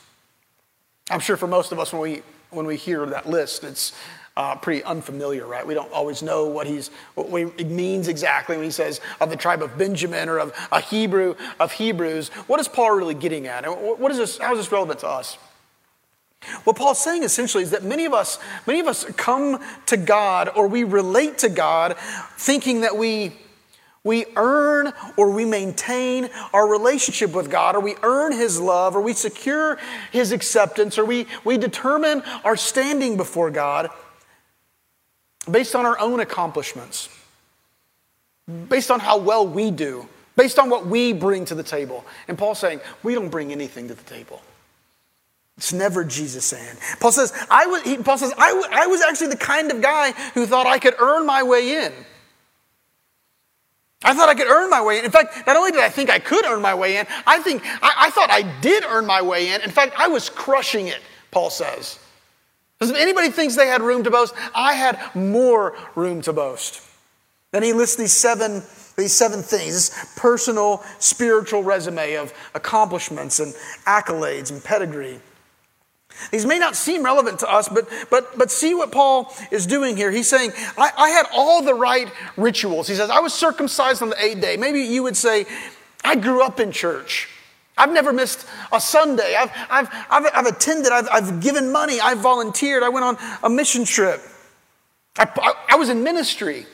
I'm 1.10 1.22
sure 1.22 1.38
for 1.38 1.48
most 1.48 1.72
of 1.72 1.80
us, 1.80 1.94
when 1.94 2.02
we, 2.02 2.22
when 2.50 2.66
we 2.66 2.76
hear 2.76 3.06
that 3.06 3.28
list, 3.28 3.64
it's 3.64 3.94
uh, 4.38 4.56
pretty 4.56 4.84
unfamiliar, 4.84 5.46
right? 5.46 5.66
We 5.66 5.74
don't 5.74 5.92
always 5.92 6.24
know 6.24 6.46
what, 6.46 6.66
he's, 6.68 6.90
what 7.16 7.54
he 7.58 7.64
means 7.66 8.08
exactly 8.08 8.56
when 8.56 8.66
he 8.66 8.72
says 8.72 9.02
of 9.20 9.30
the 9.30 9.36
tribe 9.36 9.62
of 9.62 9.78
Benjamin 9.78 10.30
or 10.30 10.40
of 10.40 10.54
a 10.72 10.80
Hebrew 10.80 11.36
of 11.60 11.72
Hebrews. 11.74 12.30
What 12.48 12.60
is 12.60 12.68
Paul 12.68 12.92
really 12.92 13.14
getting 13.14 13.48
at? 13.48 13.66
What 13.66 14.12
is 14.12 14.18
this, 14.18 14.38
how 14.38 14.54
is 14.54 14.60
this 14.60 14.72
relevant 14.72 15.00
to 15.00 15.08
us? 15.08 15.38
What 16.64 16.76
Paul's 16.76 17.04
saying 17.04 17.24
essentially 17.24 17.64
is 17.64 17.72
that 17.72 17.84
many 17.84 18.06
of 18.06 18.14
us, 18.14 18.40
many 18.66 18.80
of 18.80 18.88
us 18.88 19.06
come 19.18 19.60
to 19.86 19.98
God 19.98 20.50
or 20.56 20.68
we 20.68 20.84
relate 20.84 21.38
to 21.40 21.50
God 21.50 21.98
thinking 22.38 22.82
that 22.82 22.98
we, 22.98 23.34
We 24.04 24.26
earn 24.36 24.94
or 25.16 25.30
we 25.30 25.46
maintain 25.46 26.32
our 26.54 26.68
relationship 26.68 27.36
with 27.36 27.52
God, 27.52 27.76
or 27.76 27.82
we 27.82 27.94
earn 28.02 28.32
His 28.32 28.60
love, 28.60 28.96
or 28.96 29.02
we 29.02 29.14
secure 29.14 29.78
His 30.12 30.32
acceptance, 30.32 30.98
or 30.98 31.06
we, 31.06 31.28
we 31.46 31.60
determine 31.60 32.24
our 32.44 32.58
standing 32.58 33.16
before 33.16 33.52
God 33.52 33.92
based 35.50 35.76
on 35.76 35.86
our 35.86 35.98
own 36.00 36.20
accomplishments, 36.20 37.10
based 38.70 38.92
on 38.92 39.00
how 39.00 39.18
well 39.18 39.48
we 39.48 39.72
do, 39.72 40.08
based 40.36 40.60
on 40.60 40.70
what 40.70 40.86
we 40.86 41.14
bring 41.14 41.46
to 41.46 41.56
the 41.56 41.64
table. 41.64 42.06
And 42.28 42.38
Paul's 42.38 42.60
saying, 42.60 42.82
we 43.04 43.14
don't 43.14 43.30
bring 43.30 43.52
anything 43.52 43.88
to 43.88 43.94
the 43.94 44.04
table. 44.04 44.42
It's 45.58 45.74
never 45.74 46.04
Jesus 46.04 46.46
saying. 46.46 46.78
Paul 47.00 47.12
says, 47.12 47.34
I 47.50 47.68
was, 47.68 47.82
he, 47.84 47.98
Paul 47.98 48.18
says, 48.18 48.34
I, 48.38 48.50
I 48.72 48.88
was 48.88 49.02
actually 49.02 49.28
the 49.28 49.38
kind 49.38 49.72
of 49.72 49.82
guy 49.82 50.12
who 50.34 50.46
thought 50.46 50.66
I 50.66 50.80
could 50.80 50.96
earn 51.00 51.26
my 51.26 51.44
way 51.44 51.86
in. 51.86 51.94
I 54.04 54.16
thought 54.16 54.30
I 54.30 54.34
could 54.34 54.48
earn 54.48 54.70
my 54.70 54.82
way 54.82 54.98
in. 54.98 55.06
In 55.06 55.12
fact, 55.12 55.46
not 55.46 55.56
only 55.56 55.72
did 55.72 55.82
I 55.82 55.90
think 55.90 56.10
I 56.10 56.18
could 56.18 56.46
earn 56.46 56.62
my 56.62 56.74
way 56.74 56.98
in, 56.98 57.06
I 57.28 57.40
think 57.40 57.62
I, 57.64 58.08
I 58.08 58.10
thought 58.10 58.32
I 58.32 58.42
did 58.62 58.84
earn 58.86 59.06
my 59.06 59.22
way 59.22 59.54
in. 59.54 59.62
In 59.62 59.70
fact, 59.70 59.94
I 59.98 60.08
was 60.08 60.30
crushing 60.30 60.88
it, 60.88 61.00
Paul 61.30 61.52
says. 61.52 62.00
Because 62.82 62.96
if 62.96 62.98
anybody 63.00 63.30
thinks 63.30 63.56
they 63.56 63.68
had 63.68 63.84
room 63.84 64.04
to 64.06 64.10
boast, 64.10 64.34
I 64.56 64.74
had 64.74 65.00
more 65.14 65.78
room 65.94 66.24
to 66.24 66.34
boast. 66.34 66.82
Then 67.52 67.62
he 67.62 67.74
lists 67.74 67.96
these 67.96 68.12
seven, 68.12 68.64
these 68.98 69.14
seven 69.14 69.44
things, 69.44 69.74
this 69.74 70.16
personal, 70.18 70.84
spiritual 70.98 71.62
resume 71.62 72.16
of 72.16 72.34
accomplishments 72.56 73.40
and 73.40 73.54
accolades 73.86 74.50
and 74.50 74.64
pedigree. 74.64 75.20
These 76.32 76.48
may 76.48 76.58
not 76.58 76.76
seem 76.76 77.06
relevant 77.06 77.38
to 77.42 77.52
us, 77.52 77.70
but, 77.70 77.88
but, 78.10 78.36
but 78.36 78.50
see 78.50 78.74
what 78.74 78.92
Paul 78.92 79.32
is 79.52 79.68
doing 79.68 79.96
here. 79.96 80.10
He's 80.10 80.28
saying, 80.28 80.52
I, 80.76 80.90
I 80.98 81.10
had 81.10 81.28
all 81.36 81.62
the 81.62 81.76
right 81.76 82.12
rituals. 82.36 82.88
He 82.88 82.96
says, 82.96 83.12
I 83.12 83.20
was 83.20 83.32
circumcised 83.32 84.02
on 84.02 84.10
the 84.10 84.26
eighth 84.26 84.42
day. 84.42 84.58
Maybe 84.58 84.82
you 84.82 85.04
would 85.04 85.16
say, 85.16 85.46
I 86.04 86.16
grew 86.16 86.42
up 86.42 86.60
in 86.60 86.72
church. 86.72 87.30
I've 87.82 87.92
never 87.92 88.14
missed 88.14 88.48
a 88.72 88.80
Sunday. 88.80 89.36
I've, 89.36 89.52
I've, 89.70 89.90
I've, 90.12 90.32
I've 90.36 90.46
attended, 90.46 90.92
I've, 90.92 91.08
I've 91.12 91.40
given 91.42 91.72
money, 91.72 92.00
I've 92.00 92.20
volunteered, 92.20 92.84
I 92.84 92.90
went 92.90 93.06
on 93.06 93.18
a 93.42 93.50
mission 93.50 93.86
trip. 93.86 94.22
I, 95.18 95.28
I, 95.36 95.54
I 95.70 95.76
was 95.78 95.90
in 95.90 96.04
ministry. 96.04 96.68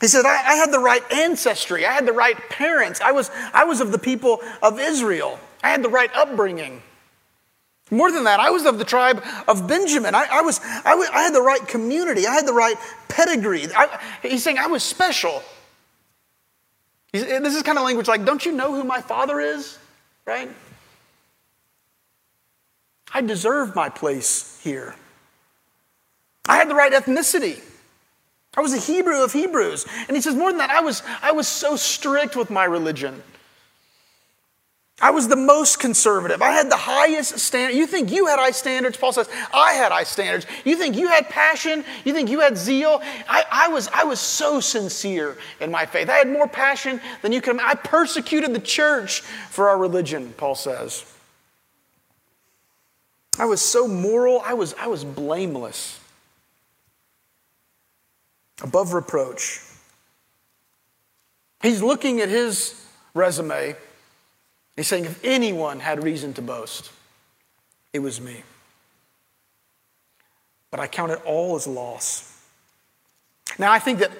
He 0.00 0.08
said, 0.08 0.26
I, 0.26 0.34
I, 0.34 0.54
had 0.56 0.72
the 0.72 0.80
right 0.80 1.00
ancestry. 1.12 1.86
I 1.86 1.92
had 1.92 2.06
the 2.06 2.12
right 2.12 2.36
parents. 2.50 3.00
I 3.00 3.12
was, 3.12 3.30
I 3.54 3.64
was 3.64 3.80
of 3.80 3.92
the 3.92 3.98
people 3.98 4.40
of 4.62 4.80
Israel. 4.80 5.38
I 5.62 5.70
had 5.70 5.84
the 5.84 5.88
right 5.88 6.10
upbringing. 6.14 6.82
More 7.92 8.10
than 8.10 8.24
that, 8.24 8.40
I 8.40 8.50
was 8.50 8.66
of 8.66 8.78
the 8.78 8.84
tribe 8.84 9.22
of 9.46 9.68
Benjamin. 9.68 10.14
I, 10.16 10.26
I 10.28 10.42
was, 10.42 10.60
I, 10.62 11.22
had 11.22 11.34
the 11.34 11.40
right 11.40 11.66
community. 11.68 12.26
I 12.26 12.34
had 12.34 12.46
the 12.46 12.52
right 12.52 12.76
pedigree. 13.08 13.68
I, 13.74 14.00
he's 14.22 14.42
saying 14.42 14.58
I 14.58 14.66
was 14.66 14.82
special. 14.82 15.40
This 17.24 17.54
is 17.54 17.62
kind 17.62 17.78
of 17.78 17.84
language 17.84 18.08
like, 18.08 18.24
don't 18.24 18.44
you 18.44 18.52
know 18.52 18.74
who 18.74 18.84
my 18.84 19.00
father 19.00 19.40
is? 19.40 19.78
Right? 20.24 20.50
I 23.12 23.20
deserve 23.20 23.74
my 23.74 23.88
place 23.88 24.60
here. 24.62 24.94
I 26.48 26.56
had 26.56 26.68
the 26.68 26.74
right 26.74 26.92
ethnicity. 26.92 27.60
I 28.56 28.60
was 28.60 28.72
a 28.72 28.78
Hebrew 28.78 29.22
of 29.22 29.32
Hebrews. 29.32 29.86
And 30.08 30.16
he 30.16 30.20
says, 30.20 30.34
more 30.34 30.50
than 30.50 30.58
that, 30.58 30.70
I 30.70 30.80
was, 30.80 31.02
I 31.22 31.32
was 31.32 31.46
so 31.46 31.76
strict 31.76 32.36
with 32.36 32.50
my 32.50 32.64
religion. 32.64 33.22
I 35.00 35.10
was 35.10 35.28
the 35.28 35.36
most 35.36 35.78
conservative. 35.78 36.40
I 36.40 36.52
had 36.52 36.70
the 36.70 36.76
highest 36.76 37.38
standard. 37.38 37.76
You 37.76 37.86
think 37.86 38.10
you 38.10 38.26
had 38.26 38.38
high 38.38 38.52
standards? 38.52 38.96
Paul 38.96 39.12
says, 39.12 39.28
I 39.52 39.74
had 39.74 39.92
high 39.92 40.04
standards. 40.04 40.46
You 40.64 40.76
think 40.76 40.96
you 40.96 41.08
had 41.08 41.28
passion? 41.28 41.84
You 42.06 42.14
think 42.14 42.30
you 42.30 42.40
had 42.40 42.56
zeal? 42.56 43.02
I, 43.28 43.44
I, 43.50 43.68
was, 43.68 43.88
I 43.92 44.04
was 44.04 44.20
so 44.20 44.58
sincere 44.58 45.36
in 45.60 45.70
my 45.70 45.84
faith. 45.84 46.08
I 46.08 46.16
had 46.16 46.28
more 46.28 46.48
passion 46.48 46.98
than 47.20 47.32
you 47.32 47.42
could 47.42 47.50
imagine. 47.50 47.70
I 47.72 47.74
persecuted 47.74 48.54
the 48.54 48.60
church 48.60 49.20
for 49.20 49.68
our 49.68 49.76
religion, 49.76 50.32
Paul 50.38 50.54
says. 50.54 51.04
I 53.38 53.44
was 53.44 53.60
so 53.60 53.86
moral, 53.86 54.40
I 54.42 54.54
was, 54.54 54.74
I 54.80 54.86
was 54.86 55.04
blameless, 55.04 56.00
above 58.62 58.94
reproach. 58.94 59.60
He's 61.60 61.82
looking 61.82 62.22
at 62.22 62.30
his 62.30 62.82
resume 63.12 63.76
He's 64.76 64.86
saying, 64.86 65.06
if 65.06 65.24
anyone 65.24 65.80
had 65.80 66.04
reason 66.04 66.34
to 66.34 66.42
boast, 66.42 66.90
it 67.92 68.00
was 68.00 68.20
me. 68.20 68.42
But 70.70 70.80
I 70.80 70.86
count 70.86 71.12
it 71.12 71.22
all 71.24 71.56
as 71.56 71.66
loss. 71.66 72.32
Now, 73.58 73.72
I 73.72 73.78
think 73.78 74.00
that 74.00 74.10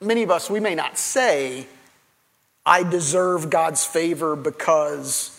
many 0.00 0.22
of 0.22 0.30
us, 0.30 0.50
we 0.50 0.60
may 0.60 0.74
not 0.74 0.98
say, 0.98 1.66
I 2.66 2.82
deserve 2.82 3.48
God's 3.48 3.84
favor 3.84 4.36
because 4.36 5.30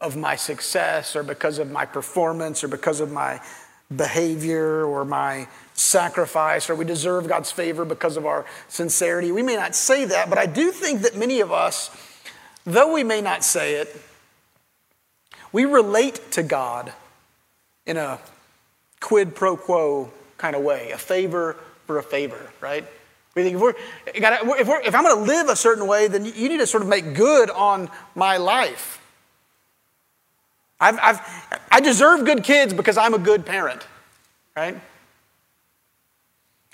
of 0.00 0.16
my 0.16 0.36
success 0.36 1.14
or 1.14 1.22
because 1.22 1.58
of 1.58 1.70
my 1.70 1.84
performance 1.84 2.64
or 2.64 2.68
because 2.68 3.00
of 3.00 3.12
my 3.12 3.40
behavior 3.94 4.84
or 4.84 5.04
my 5.04 5.48
sacrifice 5.74 6.68
or 6.68 6.74
we 6.74 6.84
deserve 6.84 7.28
God's 7.28 7.50
favor 7.50 7.84
because 7.84 8.16
of 8.16 8.26
our 8.26 8.44
sincerity. 8.68 9.32
We 9.32 9.42
may 9.42 9.56
not 9.56 9.74
say 9.74 10.04
that, 10.04 10.28
but 10.28 10.38
I 10.38 10.46
do 10.46 10.70
think 10.72 11.02
that 11.02 11.16
many 11.16 11.40
of 11.40 11.52
us 11.52 11.90
Though 12.68 12.92
we 12.92 13.02
may 13.02 13.22
not 13.22 13.44
say 13.44 13.76
it, 13.76 13.98
we 15.52 15.64
relate 15.64 16.32
to 16.32 16.42
God 16.42 16.92
in 17.86 17.96
a 17.96 18.18
quid 19.00 19.34
pro 19.34 19.56
quo 19.56 20.12
kind 20.36 20.54
of 20.54 20.62
way, 20.62 20.90
a 20.90 20.98
favor 20.98 21.56
for 21.86 21.96
a 21.96 22.02
favor, 22.02 22.52
right? 22.60 22.84
We 23.34 23.42
think 23.42 23.54
if, 23.54 23.60
we're, 23.62 23.74
if, 24.06 24.68
we're, 24.68 24.80
if 24.82 24.94
I'm 24.94 25.02
going 25.02 25.16
to 25.16 25.22
live 25.22 25.48
a 25.48 25.56
certain 25.56 25.86
way, 25.86 26.08
then 26.08 26.26
you 26.26 26.50
need 26.50 26.58
to 26.58 26.66
sort 26.66 26.82
of 26.82 26.90
make 26.90 27.14
good 27.14 27.48
on 27.48 27.88
my 28.14 28.36
life. 28.36 29.00
I've, 30.78 30.98
I've, 31.00 31.20
I 31.70 31.80
deserve 31.80 32.26
good 32.26 32.44
kids 32.44 32.74
because 32.74 32.98
I'm 32.98 33.14
a 33.14 33.18
good 33.18 33.46
parent, 33.46 33.86
right? 34.54 34.78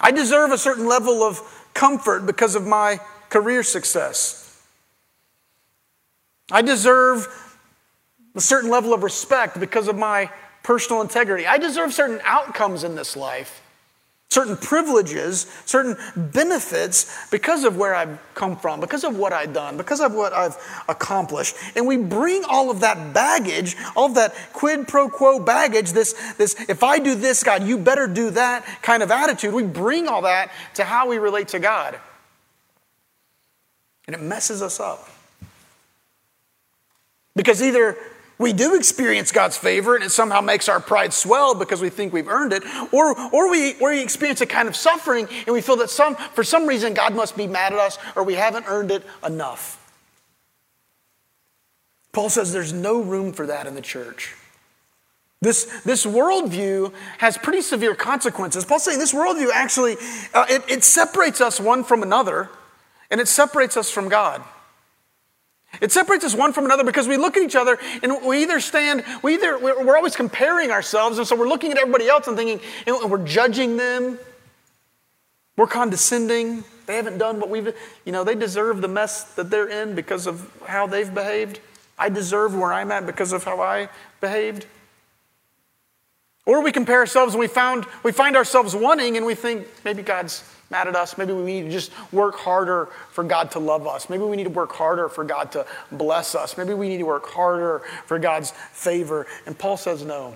I 0.00 0.10
deserve 0.10 0.50
a 0.50 0.58
certain 0.58 0.88
level 0.88 1.22
of 1.22 1.40
comfort 1.72 2.26
because 2.26 2.56
of 2.56 2.66
my 2.66 2.98
career 3.28 3.62
success. 3.62 4.43
I 6.50 6.62
deserve 6.62 7.28
a 8.34 8.40
certain 8.40 8.70
level 8.70 8.92
of 8.92 9.02
respect 9.02 9.58
because 9.60 9.88
of 9.88 9.96
my 9.96 10.30
personal 10.62 11.02
integrity. 11.02 11.46
I 11.46 11.58
deserve 11.58 11.94
certain 11.94 12.20
outcomes 12.24 12.84
in 12.84 12.96
this 12.96 13.16
life, 13.16 13.62
certain 14.28 14.56
privileges, 14.56 15.46
certain 15.64 15.96
benefits 16.16 17.28
because 17.30 17.64
of 17.64 17.76
where 17.76 17.94
I've 17.94 18.18
come 18.34 18.56
from, 18.56 18.80
because 18.80 19.04
of 19.04 19.16
what 19.16 19.32
I've 19.32 19.52
done, 19.52 19.76
because 19.76 20.00
of 20.00 20.14
what 20.14 20.32
I've 20.32 20.56
accomplished. 20.88 21.54
And 21.76 21.86
we 21.86 21.96
bring 21.96 22.44
all 22.44 22.70
of 22.70 22.80
that 22.80 23.14
baggage, 23.14 23.76
all 23.94 24.06
of 24.06 24.14
that 24.16 24.34
quid 24.52 24.88
pro 24.88 25.08
quo 25.08 25.38
baggage, 25.38 25.92
this, 25.92 26.12
this 26.34 26.56
if 26.68 26.82
I 26.82 26.98
do 26.98 27.14
this, 27.14 27.44
God, 27.44 27.62
you 27.62 27.78
better 27.78 28.06
do 28.06 28.30
that 28.30 28.66
kind 28.82 29.02
of 29.02 29.10
attitude. 29.10 29.54
We 29.54 29.62
bring 29.62 30.08
all 30.08 30.22
that 30.22 30.50
to 30.74 30.84
how 30.84 31.08
we 31.08 31.18
relate 31.18 31.48
to 31.48 31.58
God. 31.58 31.98
And 34.06 34.14
it 34.14 34.20
messes 34.20 34.60
us 34.60 34.80
up. 34.80 35.08
Because 37.36 37.62
either 37.62 37.96
we 38.38 38.52
do 38.52 38.74
experience 38.74 39.30
God's 39.32 39.56
favor 39.56 39.94
and 39.94 40.04
it 40.04 40.10
somehow 40.10 40.40
makes 40.40 40.68
our 40.68 40.80
pride 40.80 41.12
swell 41.12 41.54
because 41.54 41.80
we 41.80 41.88
think 41.88 42.12
we've 42.12 42.28
earned 42.28 42.52
it, 42.52 42.64
or, 42.92 43.18
or, 43.32 43.50
we, 43.50 43.74
or 43.80 43.90
we 43.90 44.02
experience 44.02 44.40
a 44.40 44.46
kind 44.46 44.68
of 44.68 44.74
suffering 44.74 45.28
and 45.46 45.54
we 45.54 45.60
feel 45.60 45.76
that 45.76 45.90
some, 45.90 46.16
for 46.16 46.42
some 46.42 46.66
reason 46.66 46.94
God 46.94 47.14
must 47.14 47.36
be 47.36 47.46
mad 47.46 47.72
at 47.72 47.78
us 47.78 47.98
or 48.16 48.24
we 48.24 48.34
haven't 48.34 48.66
earned 48.68 48.90
it 48.90 49.04
enough. 49.24 49.80
Paul 52.12 52.28
says 52.28 52.52
there's 52.52 52.72
no 52.72 53.00
room 53.00 53.32
for 53.32 53.46
that 53.46 53.66
in 53.66 53.74
the 53.74 53.80
church. 53.80 54.34
This, 55.40 55.64
this 55.82 56.06
worldview 56.06 56.92
has 57.18 57.36
pretty 57.36 57.60
severe 57.60 57.94
consequences. 57.94 58.64
Paul's 58.64 58.84
saying 58.84 58.98
this 58.98 59.12
worldview 59.12 59.50
actually, 59.52 59.96
uh, 60.32 60.46
it, 60.48 60.62
it 60.68 60.84
separates 60.84 61.40
us 61.40 61.60
one 61.60 61.84
from 61.84 62.02
another 62.02 62.50
and 63.10 63.20
it 63.20 63.28
separates 63.28 63.76
us 63.76 63.90
from 63.90 64.08
God. 64.08 64.42
It 65.80 65.92
separates 65.92 66.24
us 66.24 66.34
one 66.34 66.52
from 66.52 66.64
another 66.64 66.84
because 66.84 67.08
we 67.08 67.16
look 67.16 67.36
at 67.36 67.42
each 67.42 67.56
other 67.56 67.78
and 68.02 68.24
we 68.24 68.42
either 68.42 68.60
stand, 68.60 69.04
we 69.22 69.34
either, 69.34 69.58
we're 69.58 69.96
always 69.96 70.16
comparing 70.16 70.70
ourselves, 70.70 71.18
and 71.18 71.26
so 71.26 71.36
we're 71.36 71.48
looking 71.48 71.72
at 71.72 71.78
everybody 71.78 72.08
else 72.08 72.26
and 72.26 72.36
thinking, 72.36 72.60
and 72.86 73.10
we're 73.10 73.24
judging 73.24 73.76
them. 73.76 74.18
We're 75.56 75.66
condescending. 75.66 76.64
They 76.86 76.96
haven't 76.96 77.18
done 77.18 77.40
what 77.40 77.48
we've, 77.48 77.74
you 78.04 78.12
know, 78.12 78.24
they 78.24 78.34
deserve 78.34 78.80
the 78.80 78.88
mess 78.88 79.24
that 79.34 79.50
they're 79.50 79.68
in 79.68 79.94
because 79.94 80.26
of 80.26 80.50
how 80.66 80.86
they've 80.86 81.12
behaved. 81.12 81.60
I 81.98 82.08
deserve 82.08 82.54
where 82.54 82.72
I'm 82.72 82.90
at 82.90 83.06
because 83.06 83.32
of 83.32 83.44
how 83.44 83.60
I 83.60 83.88
behaved. 84.20 84.66
Or 86.46 86.62
we 86.62 86.72
compare 86.72 86.98
ourselves 86.98 87.34
and 87.34 87.40
we, 87.40 87.46
found, 87.46 87.86
we 88.02 88.12
find 88.12 88.36
ourselves 88.36 88.74
wanting 88.74 89.16
and 89.16 89.24
we 89.24 89.34
think 89.34 89.66
maybe 89.84 90.02
God's 90.02 90.42
mad 90.74 90.88
at 90.88 90.96
us. 90.96 91.16
Maybe 91.16 91.32
we 91.32 91.44
need 91.44 91.62
to 91.66 91.70
just 91.70 91.92
work 92.12 92.34
harder 92.34 92.88
for 93.10 93.22
God 93.22 93.52
to 93.52 93.60
love 93.60 93.86
us. 93.86 94.10
Maybe 94.10 94.24
we 94.24 94.36
need 94.36 94.44
to 94.44 94.50
work 94.50 94.72
harder 94.72 95.08
for 95.08 95.22
God 95.22 95.52
to 95.52 95.64
bless 95.92 96.34
us. 96.34 96.58
Maybe 96.58 96.74
we 96.74 96.88
need 96.88 96.98
to 96.98 97.06
work 97.06 97.26
harder 97.28 97.82
for 98.06 98.18
God's 98.18 98.50
favor. 98.72 99.24
And 99.46 99.56
Paul 99.56 99.76
says 99.76 100.04
no. 100.04 100.34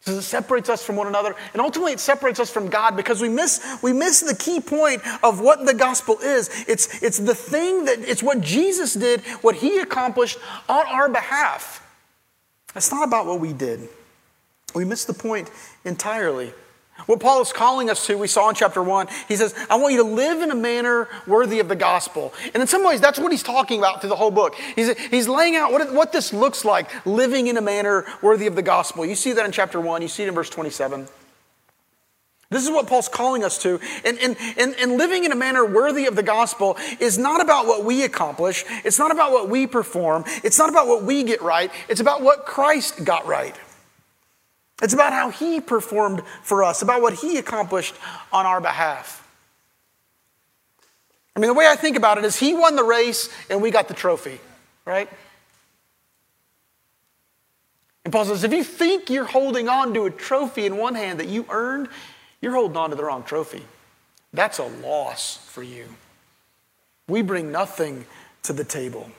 So 0.00 0.12
it 0.12 0.22
separates 0.22 0.70
us 0.70 0.82
from 0.82 0.96
one 0.96 1.06
another, 1.06 1.36
and 1.52 1.62
ultimately 1.62 1.92
it 1.92 2.00
separates 2.00 2.40
us 2.40 2.50
from 2.50 2.68
God 2.68 2.96
because 2.96 3.20
we 3.20 3.28
miss, 3.28 3.64
we 3.82 3.92
miss 3.92 4.20
the 4.20 4.34
key 4.34 4.58
point 4.58 5.00
of 5.22 5.40
what 5.40 5.64
the 5.64 5.74
gospel 5.74 6.16
is. 6.18 6.48
It's, 6.66 7.02
it's 7.02 7.18
the 7.18 7.34
thing 7.36 7.84
that, 7.84 8.00
it's 8.00 8.22
what 8.22 8.40
Jesus 8.40 8.94
did, 8.94 9.20
what 9.42 9.54
he 9.54 9.78
accomplished 9.78 10.38
on 10.68 10.86
our 10.88 11.08
behalf. 11.08 11.86
It's 12.74 12.90
not 12.90 13.06
about 13.06 13.26
what 13.26 13.38
we 13.38 13.52
did. 13.52 13.88
We 14.74 14.84
miss 14.86 15.04
the 15.04 15.14
point 15.14 15.50
entirely. 15.84 16.52
What 17.06 17.20
Paul 17.20 17.40
is 17.42 17.52
calling 17.52 17.90
us 17.90 18.06
to, 18.06 18.16
we 18.16 18.28
saw 18.28 18.48
in 18.48 18.54
chapter 18.54 18.82
one, 18.82 19.08
he 19.26 19.34
says, 19.34 19.54
I 19.68 19.76
want 19.76 19.94
you 19.94 20.02
to 20.02 20.08
live 20.08 20.40
in 20.40 20.50
a 20.50 20.54
manner 20.54 21.08
worthy 21.26 21.58
of 21.58 21.68
the 21.68 21.74
gospel. 21.74 22.32
And 22.54 22.60
in 22.60 22.66
some 22.66 22.84
ways, 22.84 23.00
that's 23.00 23.18
what 23.18 23.32
he's 23.32 23.42
talking 23.42 23.78
about 23.78 24.00
through 24.00 24.10
the 24.10 24.16
whole 24.16 24.30
book. 24.30 24.54
He's, 24.76 24.96
he's 25.08 25.26
laying 25.26 25.56
out 25.56 25.72
what, 25.72 25.92
what 25.92 26.12
this 26.12 26.32
looks 26.32 26.64
like, 26.64 27.04
living 27.04 27.48
in 27.48 27.56
a 27.56 27.62
manner 27.62 28.06
worthy 28.22 28.46
of 28.46 28.54
the 28.54 28.62
gospel. 28.62 29.04
You 29.04 29.16
see 29.16 29.32
that 29.32 29.44
in 29.44 29.52
chapter 29.52 29.80
one, 29.80 30.02
you 30.02 30.08
see 30.08 30.22
it 30.22 30.28
in 30.28 30.34
verse 30.34 30.50
27. 30.50 31.08
This 32.50 32.64
is 32.64 32.70
what 32.70 32.86
Paul's 32.86 33.08
calling 33.08 33.42
us 33.42 33.56
to. 33.62 33.80
And, 34.04 34.18
and, 34.18 34.36
and, 34.58 34.74
and 34.78 34.92
living 34.98 35.24
in 35.24 35.32
a 35.32 35.36
manner 35.36 35.64
worthy 35.64 36.04
of 36.04 36.14
the 36.14 36.22
gospel 36.22 36.76
is 37.00 37.16
not 37.16 37.40
about 37.40 37.66
what 37.66 37.84
we 37.84 38.04
accomplish, 38.04 38.64
it's 38.84 38.98
not 38.98 39.10
about 39.10 39.32
what 39.32 39.48
we 39.48 39.66
perform, 39.66 40.24
it's 40.44 40.58
not 40.58 40.68
about 40.68 40.86
what 40.86 41.02
we 41.02 41.24
get 41.24 41.40
right, 41.40 41.72
it's 41.88 42.00
about 42.00 42.20
what 42.20 42.44
Christ 42.44 43.04
got 43.04 43.26
right. 43.26 43.56
It's 44.82 44.92
about 44.92 45.12
how 45.12 45.30
he 45.30 45.60
performed 45.60 46.22
for 46.42 46.64
us, 46.64 46.82
about 46.82 47.00
what 47.00 47.14
he 47.14 47.38
accomplished 47.38 47.94
on 48.32 48.44
our 48.44 48.60
behalf. 48.60 49.20
I 51.34 51.40
mean, 51.40 51.48
the 51.48 51.54
way 51.54 51.68
I 51.68 51.76
think 51.76 51.96
about 51.96 52.18
it 52.18 52.24
is 52.24 52.36
he 52.36 52.52
won 52.52 52.76
the 52.76 52.84
race 52.84 53.30
and 53.48 53.62
we 53.62 53.70
got 53.70 53.88
the 53.88 53.94
trophy, 53.94 54.40
right? 54.84 55.08
And 58.04 58.12
Paul 58.12 58.24
says, 58.24 58.42
if 58.42 58.52
you 58.52 58.64
think 58.64 59.08
you're 59.08 59.24
holding 59.24 59.68
on 59.68 59.94
to 59.94 60.06
a 60.06 60.10
trophy 60.10 60.66
in 60.66 60.76
one 60.76 60.96
hand 60.96 61.20
that 61.20 61.28
you 61.28 61.46
earned, 61.48 61.88
you're 62.40 62.52
holding 62.52 62.76
on 62.76 62.90
to 62.90 62.96
the 62.96 63.04
wrong 63.04 63.22
trophy. 63.22 63.62
That's 64.32 64.58
a 64.58 64.64
loss 64.64 65.36
for 65.36 65.62
you. 65.62 65.86
We 67.08 67.22
bring 67.22 67.52
nothing 67.52 68.04
to 68.42 68.52
the 68.52 68.64
table. 68.64 69.10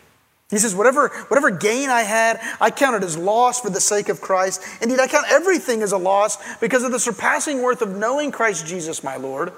He 0.53 0.60
says, 0.60 0.75
whatever, 0.75 1.10
whatever 1.29 1.50
gain 1.50 1.89
I 1.89 2.03
had, 2.03 2.39
I 2.62 2.69
counted 2.69 3.03
as 3.03 3.17
loss 3.17 3.60
for 3.60 3.72
the 3.72 3.81
sake 3.81 4.07
of 4.07 4.22
Christ. 4.22 4.62
Indeed, 4.81 5.00
I 5.00 5.07
count 5.07 5.25
everything 5.29 5.81
as 5.81 5.93
a 5.93 5.98
loss 5.98 6.38
because 6.60 6.83
of 6.83 6.91
the 6.91 7.00
surpassing 7.00 7.63
worth 7.63 7.81
of 7.81 7.98
knowing 7.98 8.31
Christ 8.31 8.67
Jesus, 8.67 9.03
my 9.03 9.17
Lord. 9.17 9.51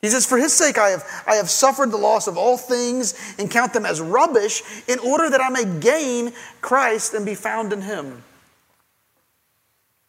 He 0.00 0.08
says, 0.08 0.24
For 0.24 0.38
his 0.38 0.54
sake 0.54 0.78
I 0.78 0.88
have, 0.88 1.04
I 1.26 1.34
have 1.34 1.50
suffered 1.50 1.90
the 1.90 1.98
loss 1.98 2.26
of 2.28 2.38
all 2.38 2.56
things 2.56 3.14
and 3.38 3.50
count 3.50 3.74
them 3.74 3.84
as 3.84 4.00
rubbish 4.00 4.62
in 4.88 4.98
order 5.00 5.28
that 5.28 5.42
I 5.42 5.50
may 5.50 5.66
gain 5.80 6.32
Christ 6.62 7.12
and 7.12 7.26
be 7.26 7.34
found 7.34 7.72
in 7.72 7.82
him. 7.82 8.24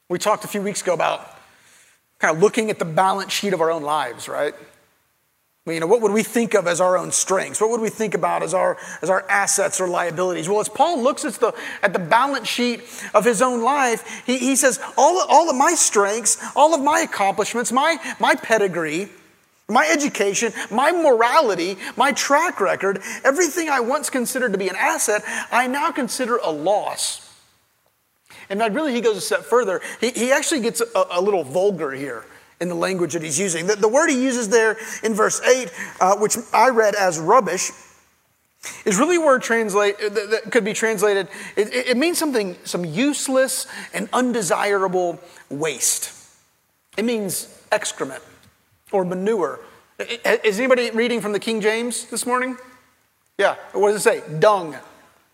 We 0.07 0.19
talked 0.19 0.45
a 0.45 0.48
few 0.48 0.62
weeks 0.62 0.81
ago 0.81 0.93
about 0.93 1.38
kind 2.19 2.33
of 2.33 2.41
looking 2.41 2.69
at 2.69 2.79
the 2.79 2.86
balance 2.86 3.33
sheet 3.33 3.53
of 3.53 3.60
our 3.60 3.71
own 3.71 3.83
lives, 3.83 4.29
right? 4.29 4.53
You 5.68 5.80
know, 5.80 5.86
what 5.86 6.01
would 6.01 6.12
we 6.12 6.24
think 6.24 6.56
of 6.56 6.65
as 6.65 6.82
our 6.82 6.98
own 6.98 7.12
strengths? 7.12 7.62
What 7.62 7.70
would 7.70 7.82
we 7.82 7.89
think 7.89 8.15
about 8.15 8.41
as 8.41 8.56
our, 8.56 8.77
as 9.03 9.12
our 9.12 9.30
assets 9.30 9.80
or 9.80 9.88
liabilities? 9.88 10.50
Well, 10.50 10.60
as 10.60 10.68
Paul 10.68 11.03
looks 11.03 11.24
at 11.24 11.36
the, 11.36 11.53
at 11.84 11.94
the 11.94 12.00
balance 12.00 12.48
sheet 12.48 12.82
of 13.13 13.25
his 13.25 13.44
own 13.44 13.62
life, 13.62 14.24
he, 14.25 14.39
he 14.39 14.56
says, 14.56 14.80
all, 14.98 15.24
all 15.30 15.51
of 15.51 15.56
my 15.56 15.75
strengths, 15.75 16.39
all 16.56 16.74
of 16.74 16.82
my 16.82 17.01
accomplishments, 17.01 17.72
my, 17.72 17.98
my 18.20 18.34
pedigree, 18.34 19.10
my 19.70 19.88
education, 19.88 20.51
my 20.72 20.91
morality, 20.91 21.77
my 21.96 22.12
track 22.12 22.60
record, 22.60 23.00
everything 23.24 23.70
I 23.70 23.82
once 23.82 24.10
considered 24.10 24.53
to 24.53 24.58
be 24.58 24.68
an 24.68 24.75
asset, 24.75 25.22
I 25.51 25.68
now 25.68 25.91
consider 25.91 26.38
a 26.38 26.50
loss. 26.50 27.30
And 28.50 28.60
really, 28.74 28.94
he 28.94 29.01
goes 29.01 29.15
a 29.15 29.22
step 29.22 29.41
further. 29.41 29.80
He, 30.00 30.10
he 30.10 30.32
actually 30.32 30.62
gets 30.62 30.82
a, 30.82 31.06
a 31.12 31.22
little 31.22 31.44
vulgar 31.44 31.91
here 31.91 32.25
in 32.62 32.70
the 32.70 32.75
language 32.75 33.13
that 33.13 33.24
he's 33.24 33.39
using. 33.39 33.68
The, 33.68 33.75
the 33.75 33.88
word 33.89 34.10
he 34.10 34.24
uses 34.24 34.48
there 34.48 34.77
in 35.03 35.13
verse 35.13 35.41
8, 35.41 35.72
uh, 36.00 36.15
which 36.18 36.38
I 36.53 36.70
read 36.70 36.96
as 36.96 37.20
rubbish, 37.20 37.72
is 38.86 39.00
really 39.00 39.15
a 39.15 39.22
word 39.22 39.41
translate, 39.41 39.98
that, 39.98 40.13
that 40.13 40.51
could 40.51 40.63
be 40.63 40.74
translated, 40.74 41.27
it, 41.56 41.74
it 41.74 41.98
means 41.98 42.20
something, 42.20 42.56
some 42.63 42.86
useless 42.86 43.65
and 43.93 44.08
undesirable 44.13 45.19
waste. 45.50 46.13
It 46.95 47.04
means 47.04 47.60
excrement 47.71 48.21
or 48.91 49.04
manure. 49.04 49.60
Is 50.43 50.60
anybody 50.60 50.91
reading 50.91 51.21
from 51.21 51.34
the 51.34 51.39
King 51.39 51.62
James 51.62 52.06
this 52.06 52.26
morning? 52.26 52.58
Yeah. 53.38 53.56
What 53.71 53.91
does 53.91 53.97
it 53.97 54.04
say? 54.04 54.39
Dung. 54.39 54.76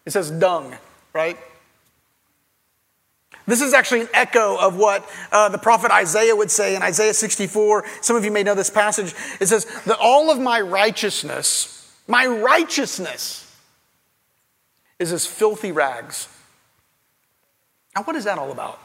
It 0.06 0.12
says 0.12 0.32
dung, 0.32 0.76
right? 1.14 1.38
This 3.48 3.62
is 3.62 3.74
actually 3.74 4.02
an 4.02 4.10
echo 4.14 4.58
of 4.58 4.76
what 4.76 5.10
uh, 5.32 5.48
the 5.48 5.58
prophet 5.58 5.90
Isaiah 5.90 6.36
would 6.36 6.52
say 6.52 6.76
in 6.76 6.84
Isaiah 6.84 7.14
64. 7.14 7.86
Some 8.02 8.18
of 8.18 8.26
you 8.26 8.32
may 8.32 8.44
know 8.44 8.56
this 8.56 8.70
passage. 8.70 9.16
It 9.40 9.48
says, 9.48 9.66
that 9.86 9.98
all 10.00 10.30
of 10.30 10.38
my 10.38 10.60
righteousness, 10.60 11.96
my 12.08 12.28
righteousness, 12.28 13.44
is 15.00 15.14
as 15.14 15.26
filthy 15.26 15.72
rags. 15.72 16.28
Now, 17.96 18.04
what 18.04 18.18
is 18.18 18.26
that 18.26 18.38
all 18.38 18.52
about? 18.52 18.80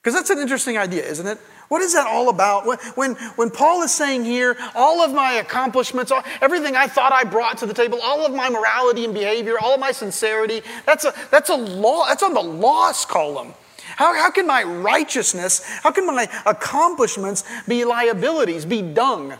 Because 0.00 0.14
that's 0.14 0.30
an 0.30 0.38
interesting 0.38 0.78
idea, 0.78 1.04
isn't 1.04 1.26
it? 1.26 1.38
What 1.68 1.82
is 1.82 1.92
that 1.92 2.06
all 2.06 2.30
about? 2.30 2.66
When, 2.66 2.78
when, 2.94 3.14
when 3.36 3.50
Paul 3.50 3.82
is 3.82 3.92
saying 3.92 4.24
here, 4.24 4.56
all 4.74 5.02
of 5.02 5.12
my 5.12 5.34
accomplishments, 5.34 6.10
all, 6.10 6.22
everything 6.40 6.76
I 6.76 6.86
thought 6.86 7.12
I 7.12 7.24
brought 7.24 7.58
to 7.58 7.66
the 7.66 7.74
table, 7.74 8.00
all 8.02 8.24
of 8.24 8.34
my 8.34 8.48
morality 8.48 9.04
and 9.04 9.12
behavior, 9.12 9.56
all 9.60 9.74
of 9.74 9.80
my 9.80 9.92
sincerity, 9.92 10.62
that's, 10.86 11.04
a, 11.04 11.14
that's, 11.30 11.50
a 11.50 11.56
law, 11.56 12.06
that's 12.06 12.22
on 12.22 12.32
the 12.32 12.42
loss 12.42 13.04
column. 13.04 13.52
How, 13.96 14.14
how 14.14 14.30
can 14.30 14.46
my 14.46 14.62
righteousness, 14.62 15.62
how 15.82 15.90
can 15.90 16.06
my 16.06 16.28
accomplishments 16.46 17.44
be 17.66 17.84
liabilities, 17.84 18.64
be 18.64 18.80
dung 18.80 19.34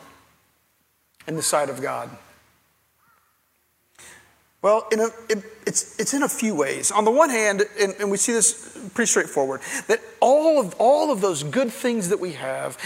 in 1.27 1.37
the 1.37 1.43
sight 1.43 1.71
of 1.71 1.81
God? 1.81 2.11
Well, 4.61 4.88
a, 4.92 5.09
it, 5.29 5.44
it's, 5.66 5.99
it's 6.01 6.14
in 6.14 6.23
a 6.25 6.29
few 6.29 6.55
ways. 6.55 6.90
On 6.90 7.05
the 7.05 7.11
one 7.11 7.31
hand, 7.31 7.62
and, 7.81 7.94
and, 8.01 8.11
we 8.11 8.16
see 8.16 8.33
this 8.33 8.77
pretty 8.92 9.09
straightforward, 9.09 9.61
that 9.87 10.01
all 10.21 10.61
of, 10.61 10.75
all 10.79 11.12
of 11.12 11.21
those 11.21 11.44
good 11.44 11.71
things 11.71 12.09
that 12.09 12.18
we 12.18 12.33
have, 12.33 12.77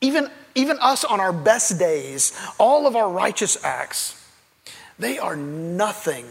even, 0.00 0.30
even 0.54 0.78
us 0.80 1.04
on 1.04 1.20
our 1.20 1.32
best 1.32 1.78
days, 1.78 2.32
all 2.58 2.86
of 2.86 2.96
our 2.96 3.10
righteous 3.10 3.62
acts, 3.62 4.18
they 4.98 5.18
are 5.18 5.36
nothing 5.36 6.24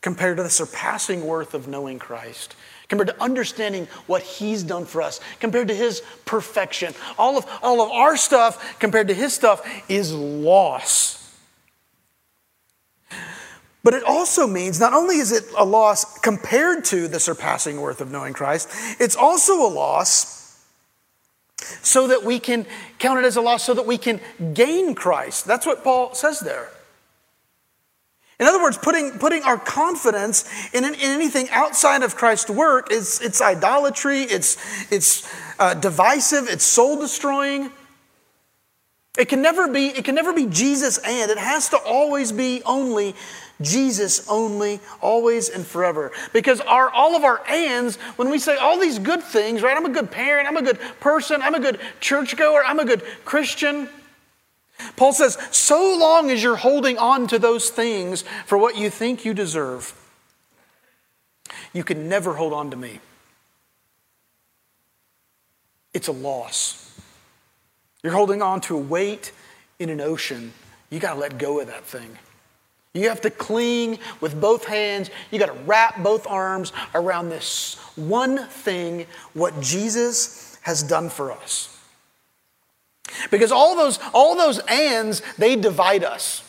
compared 0.00 0.36
to 0.38 0.42
the 0.42 0.50
surpassing 0.50 1.26
worth 1.26 1.52
of 1.52 1.68
knowing 1.68 1.98
Christ, 1.98 2.56
compared 2.88 3.08
to 3.08 3.22
understanding 3.22 3.88
what 4.06 4.22
He's 4.22 4.62
done 4.62 4.86
for 4.86 5.02
us, 5.02 5.20
compared 5.40 5.68
to 5.68 5.74
His 5.74 6.02
perfection. 6.24 6.94
All 7.18 7.36
of, 7.36 7.46
all 7.62 7.82
of 7.82 7.90
our 7.90 8.16
stuff 8.16 8.78
compared 8.78 9.08
to 9.08 9.14
His 9.14 9.34
stuff 9.34 9.68
is 9.88 10.14
loss. 10.14 11.07
But 13.88 13.94
it 13.94 14.04
also 14.04 14.46
means 14.46 14.78
not 14.78 14.92
only 14.92 15.16
is 15.16 15.32
it 15.32 15.44
a 15.56 15.64
loss 15.64 16.18
compared 16.18 16.84
to 16.84 17.08
the 17.08 17.18
surpassing 17.18 17.80
worth 17.80 18.02
of 18.02 18.10
knowing 18.10 18.34
Christ, 18.34 18.68
it's 19.00 19.16
also 19.16 19.66
a 19.66 19.70
loss 19.72 20.62
so 21.80 22.06
that 22.08 22.22
we 22.22 22.38
can 22.38 22.66
count 22.98 23.18
it 23.18 23.24
as 23.24 23.36
a 23.36 23.40
loss 23.40 23.64
so 23.64 23.72
that 23.72 23.86
we 23.86 23.96
can 23.96 24.20
gain 24.52 24.94
Christ. 24.94 25.46
That's 25.46 25.64
what 25.64 25.82
Paul 25.82 26.12
says 26.12 26.40
there. 26.40 26.68
In 28.38 28.44
other 28.44 28.60
words, 28.60 28.76
putting, 28.76 29.12
putting 29.12 29.42
our 29.44 29.56
confidence 29.56 30.44
in, 30.74 30.84
in 30.84 30.94
anything 30.94 31.48
outside 31.48 32.02
of 32.02 32.14
Christ's 32.14 32.50
work 32.50 32.92
is 32.92 33.22
it's 33.22 33.40
idolatry, 33.40 34.20
it's, 34.20 34.58
it's 34.92 35.26
uh, 35.58 35.72
divisive, 35.72 36.46
it's 36.46 36.62
soul 36.62 37.00
destroying. 37.00 37.72
It 39.18 39.30
can 39.30 39.40
never 39.40 39.66
be, 39.66 39.86
it 39.86 40.04
can 40.04 40.14
never 40.14 40.34
be 40.34 40.44
Jesus 40.44 40.98
and. 40.98 41.30
It 41.30 41.38
has 41.38 41.70
to 41.70 41.78
always 41.78 42.32
be 42.32 42.62
only 42.64 43.16
Jesus 43.60 44.28
only, 44.28 44.80
always 45.00 45.48
and 45.48 45.66
forever. 45.66 46.12
Because 46.32 46.60
our, 46.60 46.90
all 46.90 47.16
of 47.16 47.24
our 47.24 47.46
ands, 47.48 47.96
when 48.16 48.30
we 48.30 48.38
say 48.38 48.56
all 48.56 48.78
these 48.78 48.98
good 48.98 49.22
things, 49.22 49.62
right? 49.62 49.76
I'm 49.76 49.86
a 49.86 49.90
good 49.90 50.10
parent, 50.10 50.48
I'm 50.48 50.56
a 50.56 50.62
good 50.62 50.78
person, 51.00 51.42
I'm 51.42 51.54
a 51.54 51.60
good 51.60 51.80
churchgoer, 52.00 52.64
I'm 52.64 52.78
a 52.78 52.84
good 52.84 53.02
Christian. 53.24 53.88
Paul 54.96 55.12
says, 55.12 55.36
so 55.50 55.96
long 55.98 56.30
as 56.30 56.42
you're 56.42 56.56
holding 56.56 56.98
on 56.98 57.26
to 57.28 57.38
those 57.38 57.70
things 57.70 58.22
for 58.46 58.56
what 58.56 58.76
you 58.76 58.90
think 58.90 59.24
you 59.24 59.34
deserve, 59.34 59.92
you 61.72 61.82
can 61.82 62.08
never 62.08 62.34
hold 62.34 62.52
on 62.52 62.70
to 62.70 62.76
me. 62.76 63.00
It's 65.92 66.06
a 66.06 66.12
loss. 66.12 66.84
You're 68.04 68.12
holding 68.12 68.40
on 68.40 68.60
to 68.62 68.76
a 68.76 68.80
weight 68.80 69.32
in 69.80 69.90
an 69.90 70.00
ocean. 70.00 70.52
You 70.90 71.00
got 71.00 71.14
to 71.14 71.20
let 71.20 71.38
go 71.38 71.60
of 71.60 71.66
that 71.66 71.84
thing. 71.84 72.16
You 72.98 73.08
have 73.08 73.20
to 73.22 73.30
cling 73.30 73.98
with 74.20 74.40
both 74.40 74.64
hands. 74.64 75.10
You 75.30 75.38
got 75.38 75.46
to 75.46 75.64
wrap 75.64 76.02
both 76.02 76.26
arms 76.26 76.72
around 76.94 77.28
this 77.28 77.76
one 77.96 78.46
thing, 78.46 79.06
what 79.34 79.60
Jesus 79.60 80.58
has 80.62 80.82
done 80.82 81.08
for 81.08 81.32
us. 81.32 81.74
Because 83.30 83.52
all 83.52 83.76
those, 83.76 83.98
all 84.12 84.36
those 84.36 84.58
ands, 84.68 85.22
they 85.38 85.56
divide 85.56 86.04
us. 86.04 86.42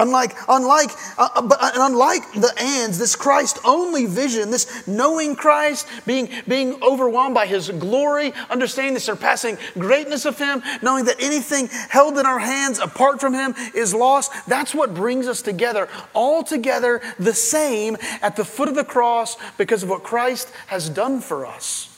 Unlike, 0.00 0.34
unlike, 0.48 0.90
uh, 1.18 1.28
uh 1.34 1.42
but 1.42 1.58
uh, 1.60 1.72
unlike 1.74 2.32
the 2.32 2.52
ands, 2.58 2.98
this 2.98 3.14
Christ 3.14 3.58
only 3.66 4.06
vision, 4.06 4.50
this 4.50 4.86
knowing 4.86 5.36
Christ, 5.36 5.86
being, 6.06 6.30
being 6.48 6.82
overwhelmed 6.82 7.34
by 7.34 7.44
his 7.44 7.68
glory, 7.68 8.32
understanding 8.48 8.94
the 8.94 9.00
surpassing 9.00 9.58
greatness 9.74 10.24
of 10.24 10.38
him, 10.38 10.62
knowing 10.80 11.04
that 11.04 11.16
anything 11.20 11.68
held 11.90 12.16
in 12.16 12.24
our 12.24 12.38
hands 12.38 12.78
apart 12.78 13.20
from 13.20 13.34
him 13.34 13.54
is 13.74 13.92
lost, 13.92 14.32
that's 14.48 14.74
what 14.74 14.94
brings 14.94 15.28
us 15.28 15.42
together, 15.42 15.86
all 16.14 16.42
together 16.42 17.02
the 17.18 17.34
same 17.34 17.98
at 18.22 18.36
the 18.36 18.44
foot 18.44 18.70
of 18.70 18.76
the 18.76 18.84
cross 18.84 19.36
because 19.58 19.82
of 19.82 19.90
what 19.90 20.02
Christ 20.02 20.50
has 20.68 20.88
done 20.88 21.20
for 21.20 21.44
us. 21.44 21.88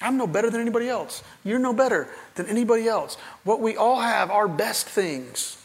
I'm 0.00 0.16
no 0.16 0.26
better 0.26 0.48
than 0.48 0.62
anybody 0.62 0.88
else. 0.88 1.22
You're 1.44 1.58
no 1.58 1.74
better 1.74 2.08
than 2.34 2.46
anybody 2.46 2.88
else. 2.88 3.16
What 3.44 3.60
we 3.60 3.76
all 3.76 4.00
have, 4.00 4.30
are 4.30 4.48
best 4.48 4.88
things 4.88 5.57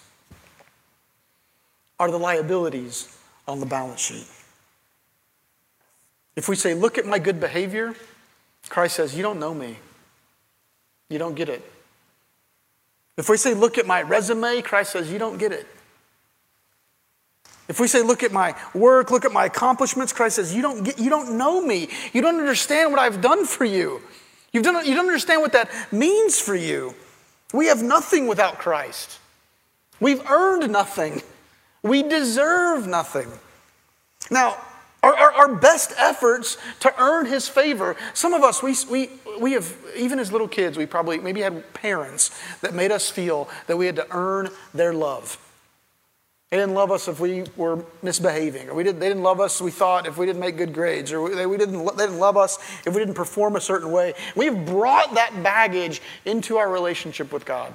are 2.03 2.11
the 2.11 2.19
liabilities 2.19 3.17
on 3.47 3.61
the 3.61 3.65
balance 3.65 4.01
sheet. 4.01 4.27
If 6.35 6.49
we 6.49 6.57
say, 6.57 6.73
Look 6.73 6.97
at 6.97 7.05
my 7.05 7.17
good 7.17 7.39
behavior, 7.39 7.95
Christ 8.67 8.97
says, 8.97 9.15
You 9.15 9.23
don't 9.23 9.39
know 9.39 9.53
me. 9.53 9.77
You 11.07 11.17
don't 11.17 11.33
get 11.33 11.47
it. 11.47 11.63
If 13.15 13.29
we 13.29 13.37
say, 13.37 13.53
Look 13.53 13.77
at 13.77 13.87
my 13.87 14.01
resume, 14.01 14.61
Christ 14.61 14.91
says, 14.91 15.09
You 15.09 15.17
don't 15.17 15.37
get 15.37 15.53
it. 15.53 15.65
If 17.69 17.79
we 17.79 17.87
say, 17.87 18.01
Look 18.01 18.21
at 18.21 18.33
my 18.33 18.53
work, 18.73 19.09
look 19.09 19.23
at 19.23 19.31
my 19.31 19.45
accomplishments, 19.45 20.11
Christ 20.11 20.35
says, 20.35 20.53
You 20.53 20.61
don't, 20.61 20.83
get, 20.83 20.99
you 20.99 21.09
don't 21.09 21.37
know 21.37 21.65
me. 21.65 21.87
You 22.11 22.21
don't 22.21 22.37
understand 22.37 22.91
what 22.91 22.99
I've 22.99 23.21
done 23.21 23.45
for 23.45 23.63
you. 23.63 24.01
You 24.51 24.61
don't, 24.61 24.85
you 24.85 24.93
don't 24.93 25.07
understand 25.07 25.41
what 25.41 25.53
that 25.53 25.69
means 25.93 26.37
for 26.37 26.53
you. 26.53 26.95
We 27.53 27.67
have 27.67 27.81
nothing 27.81 28.27
without 28.27 28.59
Christ. 28.59 29.19
We've 30.01 30.21
earned 30.29 30.69
nothing. 30.69 31.21
We 31.83 32.01
deserve 32.01 32.87
nothing. 32.87 33.27
Now, 34.31 34.57
our, 35.03 35.13
our, 35.13 35.31
our, 35.33 35.55
best 35.55 35.93
efforts 35.97 36.57
to 36.79 36.93
earn 36.97 37.25
his 37.25 37.49
favor, 37.49 37.97
some 38.13 38.33
of 38.33 38.41
us, 38.41 38.63
we, 38.63 38.73
we, 38.89 39.09
we 39.37 39.51
have, 39.51 39.75
even 39.97 40.17
as 40.17 40.31
little 40.31 40.47
kids, 40.47 40.77
we 40.77 40.85
probably 40.85 41.17
maybe 41.17 41.41
had 41.41 41.73
parents 41.73 42.31
that 42.61 42.73
made 42.73 42.89
us 42.89 43.09
feel 43.09 43.49
that 43.67 43.75
we 43.75 43.85
had 43.85 43.97
to 43.97 44.07
earn 44.11 44.49
their 44.73 44.93
love. 44.93 45.37
They 46.51 46.57
didn't 46.57 46.75
love 46.75 46.89
us 46.89 47.09
if 47.09 47.19
we 47.19 47.43
were 47.57 47.83
misbehaving, 48.01 48.69
or 48.69 48.75
we 48.75 48.83
didn't, 48.83 49.01
they 49.01 49.09
didn't 49.09 49.23
love 49.23 49.41
us, 49.41 49.59
we 49.59 49.71
thought, 49.71 50.07
if 50.07 50.17
we 50.17 50.25
didn't 50.25 50.39
make 50.39 50.55
good 50.55 50.73
grades, 50.73 51.11
or 51.11 51.21
we, 51.21 51.35
they, 51.35 51.47
we 51.47 51.57
didn't, 51.57 51.83
they 51.97 52.05
didn't 52.05 52.19
love 52.19 52.37
us 52.37 52.59
if 52.85 52.93
we 52.93 52.99
didn't 52.99 53.15
perform 53.15 53.57
a 53.57 53.61
certain 53.61 53.91
way. 53.91 54.13
We've 54.37 54.65
brought 54.65 55.15
that 55.15 55.43
baggage 55.43 56.01
into 56.23 56.57
our 56.57 56.69
relationship 56.69 57.33
with 57.33 57.43
God 57.43 57.73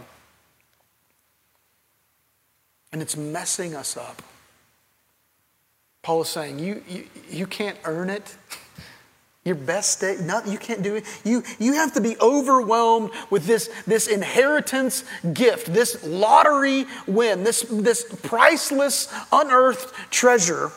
and 2.92 3.02
it's 3.02 3.16
messing 3.16 3.74
us 3.74 3.96
up. 3.96 4.22
Paul 6.02 6.22
is 6.22 6.28
saying, 6.28 6.58
you, 6.58 6.82
you, 6.88 7.06
you 7.28 7.46
can't 7.46 7.78
earn 7.84 8.08
it. 8.08 8.36
Your 9.44 9.54
best 9.54 10.00
day, 10.00 10.16
not, 10.20 10.46
you 10.46 10.58
can't 10.58 10.82
do 10.82 10.96
it. 10.96 11.04
You, 11.24 11.42
you 11.58 11.74
have 11.74 11.94
to 11.94 12.00
be 12.00 12.16
overwhelmed 12.20 13.10
with 13.30 13.46
this, 13.46 13.70
this 13.86 14.06
inheritance 14.06 15.04
gift, 15.32 15.72
this 15.72 16.04
lottery 16.04 16.86
win, 17.06 17.44
this, 17.44 17.62
this 17.62 18.04
priceless, 18.22 19.12
unearthed 19.32 19.94
treasure 20.10 20.70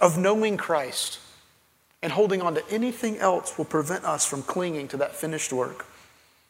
of 0.00 0.18
knowing 0.18 0.56
Christ. 0.56 1.20
And 2.02 2.12
holding 2.12 2.42
on 2.42 2.54
to 2.54 2.64
anything 2.70 3.18
else 3.18 3.58
will 3.58 3.66
prevent 3.66 4.04
us 4.04 4.24
from 4.24 4.42
clinging 4.42 4.88
to 4.88 4.96
that 4.96 5.14
finished 5.14 5.52
work. 5.52 5.86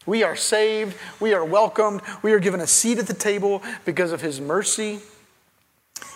We 0.07 0.23
are 0.23 0.37
saved. 0.37 0.97
We 1.21 1.35
are 1.35 1.45
welcomed. 1.45 2.01
We 2.23 2.33
are 2.33 2.39
given 2.39 2.61
a 2.61 2.67
seat 2.67 2.99
at 2.99 3.07
the 3.07 3.15
table 3.15 3.63
because 3.85 4.13
of 4.13 4.21
his 4.21 4.41
mercy 4.41 5.01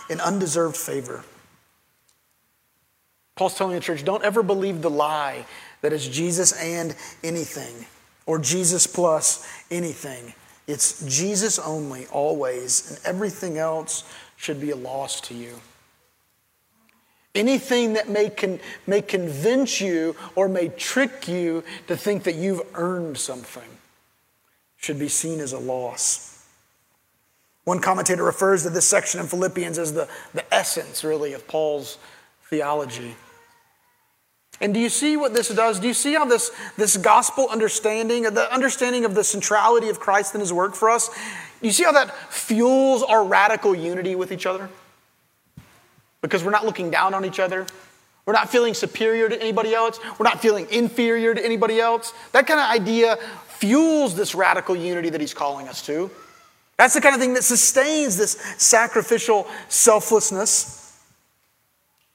and 0.09 0.19
undeserved 0.21 0.77
favor. 0.77 1.23
Paul's 3.35 3.55
telling 3.55 3.75
the 3.75 3.81
church 3.81 4.05
don't 4.05 4.23
ever 4.23 4.43
believe 4.43 4.81
the 4.81 4.89
lie 4.89 5.45
that 5.81 5.93
it's 5.93 6.07
Jesus 6.07 6.53
and 6.53 6.95
anything 7.23 7.85
or 8.25 8.39
Jesus 8.39 8.87
plus 8.87 9.47
anything. 9.69 10.33
It's 10.67 11.05
Jesus 11.05 11.59
only, 11.59 12.07
always, 12.07 12.89
and 12.89 13.05
everything 13.05 13.57
else 13.57 14.03
should 14.35 14.59
be 14.59 14.71
a 14.71 14.75
loss 14.75 15.21
to 15.21 15.35
you. 15.35 15.59
Anything 17.35 17.93
that 17.93 18.09
may, 18.09 18.29
con- 18.29 18.59
may 18.87 19.01
convince 19.01 19.81
you 19.81 20.15
or 20.35 20.47
may 20.47 20.69
trick 20.69 21.27
you 21.27 21.63
to 21.87 21.97
think 21.97 22.23
that 22.23 22.35
you've 22.35 22.61
earned 22.73 23.17
something 23.17 23.69
should 24.77 24.97
be 24.97 25.09
seen 25.09 25.41
as 25.41 25.51
a 25.51 25.59
loss. 25.59 26.45
One 27.65 27.79
commentator 27.79 28.23
refers 28.23 28.63
to 28.63 28.69
this 28.69 28.87
section 28.87 29.19
in 29.19 29.27
Philippians 29.27 29.77
as 29.77 29.93
the, 29.93 30.07
the 30.33 30.53
essence, 30.53 31.03
really, 31.03 31.33
of 31.33 31.47
Paul's 31.47 31.97
theology. 32.49 33.15
And 34.61 34.73
do 34.73 34.79
you 34.79 34.89
see 34.89 35.17
what 35.17 35.33
this 35.33 35.49
does? 35.49 35.79
Do 35.79 35.87
you 35.87 35.93
see 35.93 36.13
how 36.13 36.25
this, 36.25 36.51
this 36.77 36.95
gospel 36.95 37.49
understanding, 37.49 38.23
the 38.23 38.53
understanding 38.53 39.03
of 39.03 39.13
the 39.13 39.23
centrality 39.23 39.89
of 39.89 39.99
Christ 39.99 40.33
and 40.33 40.41
his 40.41 40.53
work 40.53 40.75
for 40.75 40.89
us, 40.89 41.09
do 41.59 41.67
you 41.67 41.73
see 41.73 41.83
how 41.83 41.91
that 41.91 42.15
fuels 42.31 43.03
our 43.03 43.25
radical 43.25 43.75
unity 43.75 44.15
with 44.15 44.31
each 44.31 44.45
other? 44.45 44.69
Because 46.27 46.43
we're 46.43 46.51
not 46.51 46.65
looking 46.65 46.89
down 46.89 47.13
on 47.13 47.25
each 47.25 47.39
other. 47.39 47.65
We're 48.25 48.33
not 48.33 48.49
feeling 48.49 48.73
superior 48.73 49.29
to 49.29 49.39
anybody 49.39 49.73
else. 49.73 49.99
We're 50.17 50.23
not 50.23 50.41
feeling 50.41 50.67
inferior 50.71 51.35
to 51.35 51.45
anybody 51.45 51.79
else. 51.79 52.13
That 52.31 52.47
kind 52.47 52.59
of 52.59 52.69
idea 52.69 53.17
fuels 53.47 54.15
this 54.15 54.33
radical 54.33 54.75
unity 54.75 55.09
that 55.09 55.21
he's 55.21 55.33
calling 55.33 55.67
us 55.67 55.85
to. 55.85 56.09
That's 56.77 56.93
the 56.93 57.01
kind 57.01 57.15
of 57.15 57.21
thing 57.21 57.35
that 57.35 57.43
sustains 57.43 58.17
this 58.17 58.31
sacrificial 58.57 59.47
selflessness. 59.69 60.81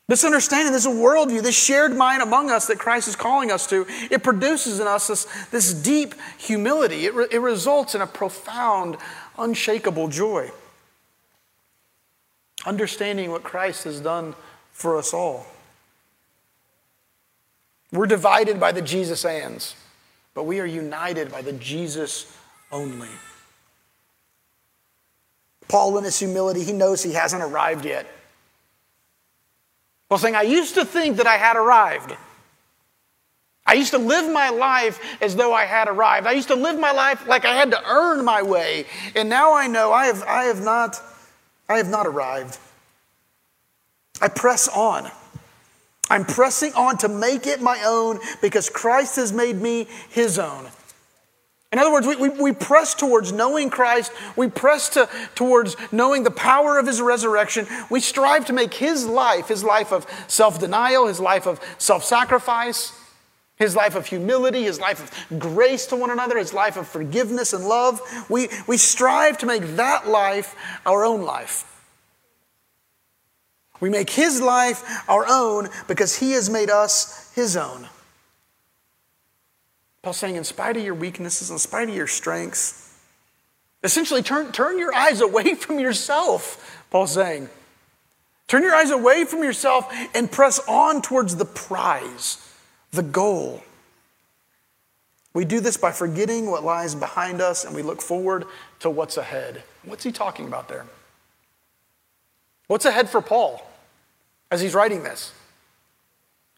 This 0.08 0.24
understanding, 0.24 0.72
this 0.72 0.88
worldview, 0.88 1.40
this 1.40 1.56
shared 1.56 1.96
mind 1.96 2.20
among 2.20 2.50
us 2.50 2.66
that 2.66 2.80
Christ 2.80 3.06
is 3.06 3.14
calling 3.14 3.52
us 3.52 3.68
to, 3.68 3.86
it 4.10 4.24
produces 4.24 4.80
in 4.80 4.88
us 4.88 5.06
this, 5.06 5.24
this 5.52 5.72
deep 5.72 6.16
humility. 6.36 7.06
It, 7.06 7.14
re, 7.14 7.26
it 7.30 7.38
results 7.38 7.94
in 7.94 8.00
a 8.00 8.08
profound, 8.08 8.96
unshakable 9.38 10.08
joy. 10.08 10.50
Understanding 12.66 13.30
what 13.30 13.42
Christ 13.42 13.84
has 13.84 14.00
done 14.00 14.34
for 14.72 14.98
us 14.98 15.14
all. 15.14 15.46
We're 17.92 18.06
divided 18.06 18.60
by 18.60 18.72
the 18.72 18.82
Jesus 18.82 19.24
ands 19.24 19.74
but 20.34 20.44
we 20.44 20.60
are 20.60 20.66
united 20.66 21.30
by 21.30 21.42
the 21.42 21.52
Jesus 21.52 22.36
only. 22.70 23.08
Paul, 25.68 25.98
in 25.98 26.04
his 26.04 26.18
humility, 26.18 26.64
he 26.64 26.72
knows 26.72 27.02
he 27.02 27.12
hasn't 27.12 27.42
arrived 27.42 27.84
yet. 27.84 28.06
Well, 30.08 30.18
saying, 30.18 30.34
I 30.34 30.42
used 30.42 30.74
to 30.74 30.84
think 30.84 31.18
that 31.18 31.26
I 31.26 31.36
had 31.36 31.56
arrived. 31.56 32.16
I 33.66 33.74
used 33.74 33.92
to 33.92 33.98
live 33.98 34.32
my 34.32 34.48
life 34.48 35.00
as 35.20 35.36
though 35.36 35.52
I 35.52 35.64
had 35.64 35.86
arrived. 35.86 36.26
I 36.26 36.32
used 36.32 36.48
to 36.48 36.56
live 36.56 36.78
my 36.78 36.90
life 36.90 37.26
like 37.28 37.44
I 37.44 37.54
had 37.54 37.70
to 37.70 37.82
earn 37.86 38.24
my 38.24 38.42
way. 38.42 38.86
And 39.14 39.28
now 39.28 39.54
I 39.54 39.68
know 39.68 39.92
I 39.92 40.06
have, 40.06 40.22
I 40.24 40.44
have, 40.44 40.62
not, 40.62 41.00
I 41.70 41.76
have 41.76 41.88
not 41.88 42.06
arrived. 42.06 42.58
I 44.20 44.28
press 44.28 44.66
on. 44.68 45.08
I'm 46.10 46.24
pressing 46.24 46.74
on 46.74 46.98
to 46.98 47.08
make 47.08 47.46
it 47.46 47.62
my 47.62 47.80
own 47.86 48.18
because 48.42 48.68
Christ 48.68 49.14
has 49.16 49.32
made 49.32 49.56
me 49.56 49.86
his 50.08 50.38
own. 50.38 50.66
In 51.72 51.78
other 51.78 51.92
words, 51.92 52.08
we, 52.08 52.16
we, 52.16 52.28
we, 52.30 52.52
press 52.52 52.96
towards 52.96 53.30
knowing 53.30 53.70
Christ. 53.70 54.10
We 54.34 54.48
press 54.48 54.88
to, 54.90 55.08
towards 55.36 55.76
knowing 55.92 56.24
the 56.24 56.32
power 56.32 56.80
of 56.80 56.86
his 56.88 57.00
resurrection. 57.00 57.68
We 57.88 58.00
strive 58.00 58.46
to 58.46 58.52
make 58.52 58.74
his 58.74 59.06
life, 59.06 59.46
his 59.46 59.62
life 59.62 59.92
of 59.92 60.04
self 60.26 60.58
denial, 60.58 61.06
his 61.06 61.20
life 61.20 61.46
of 61.46 61.60
self 61.78 62.02
sacrifice, 62.02 62.92
his 63.60 63.76
life 63.76 63.94
of 63.94 64.06
humility, 64.06 64.64
his 64.64 64.80
life 64.80 65.28
of 65.30 65.38
grace 65.38 65.86
to 65.86 65.96
one 65.96 66.10
another, 66.10 66.38
his 66.38 66.52
life 66.52 66.76
of 66.76 66.88
forgiveness 66.88 67.52
and 67.52 67.66
love. 67.66 68.00
We, 68.28 68.48
we 68.66 68.78
strive 68.78 69.38
to 69.38 69.46
make 69.46 69.62
that 69.76 70.08
life 70.08 70.56
our 70.84 71.04
own 71.04 71.22
life. 71.22 71.66
We 73.78 73.90
make 73.90 74.10
his 74.10 74.40
life 74.40 74.82
our 75.08 75.26
own 75.28 75.68
because 75.86 76.16
he 76.16 76.32
has 76.32 76.50
made 76.50 76.70
us 76.70 77.32
his 77.34 77.56
own. 77.56 77.86
Paul's 80.02 80.16
saying, 80.16 80.36
in 80.36 80.44
spite 80.44 80.78
of 80.78 80.84
your 80.84 80.94
weaknesses, 80.94 81.50
in 81.50 81.58
spite 81.58 81.90
of 81.90 81.94
your 81.94 82.06
strengths, 82.06 82.98
essentially 83.82 84.22
turn, 84.22 84.52
turn 84.52 84.78
your 84.78 84.94
eyes 84.94 85.20
away 85.20 85.54
from 85.54 85.78
yourself, 85.78 86.82
Paul's 86.90 87.12
saying. 87.12 87.50
Turn 88.48 88.62
your 88.62 88.74
eyes 88.74 88.90
away 88.90 89.26
from 89.26 89.44
yourself 89.44 89.92
and 90.14 90.32
press 90.32 90.58
on 90.66 91.02
towards 91.02 91.36
the 91.36 91.44
prize, 91.44 92.38
the 92.92 93.02
goal. 93.02 93.62
We 95.32 95.44
do 95.44 95.60
this 95.60 95.76
by 95.76 95.92
forgetting 95.92 96.50
what 96.50 96.64
lies 96.64 96.94
behind 96.94 97.40
us 97.40 97.64
and 97.64 97.74
we 97.74 97.82
look 97.82 98.02
forward 98.02 98.46
to 98.80 98.90
what's 98.90 99.16
ahead. 99.16 99.62
What's 99.84 100.04
he 100.04 100.10
talking 100.10 100.46
about 100.46 100.68
there? 100.68 100.86
What's 102.66 102.84
ahead 102.84 103.08
for 103.08 103.22
Paul? 103.22 103.64
as 104.50 104.60
he's 104.60 104.74
writing 104.74 105.02
this. 105.02 105.32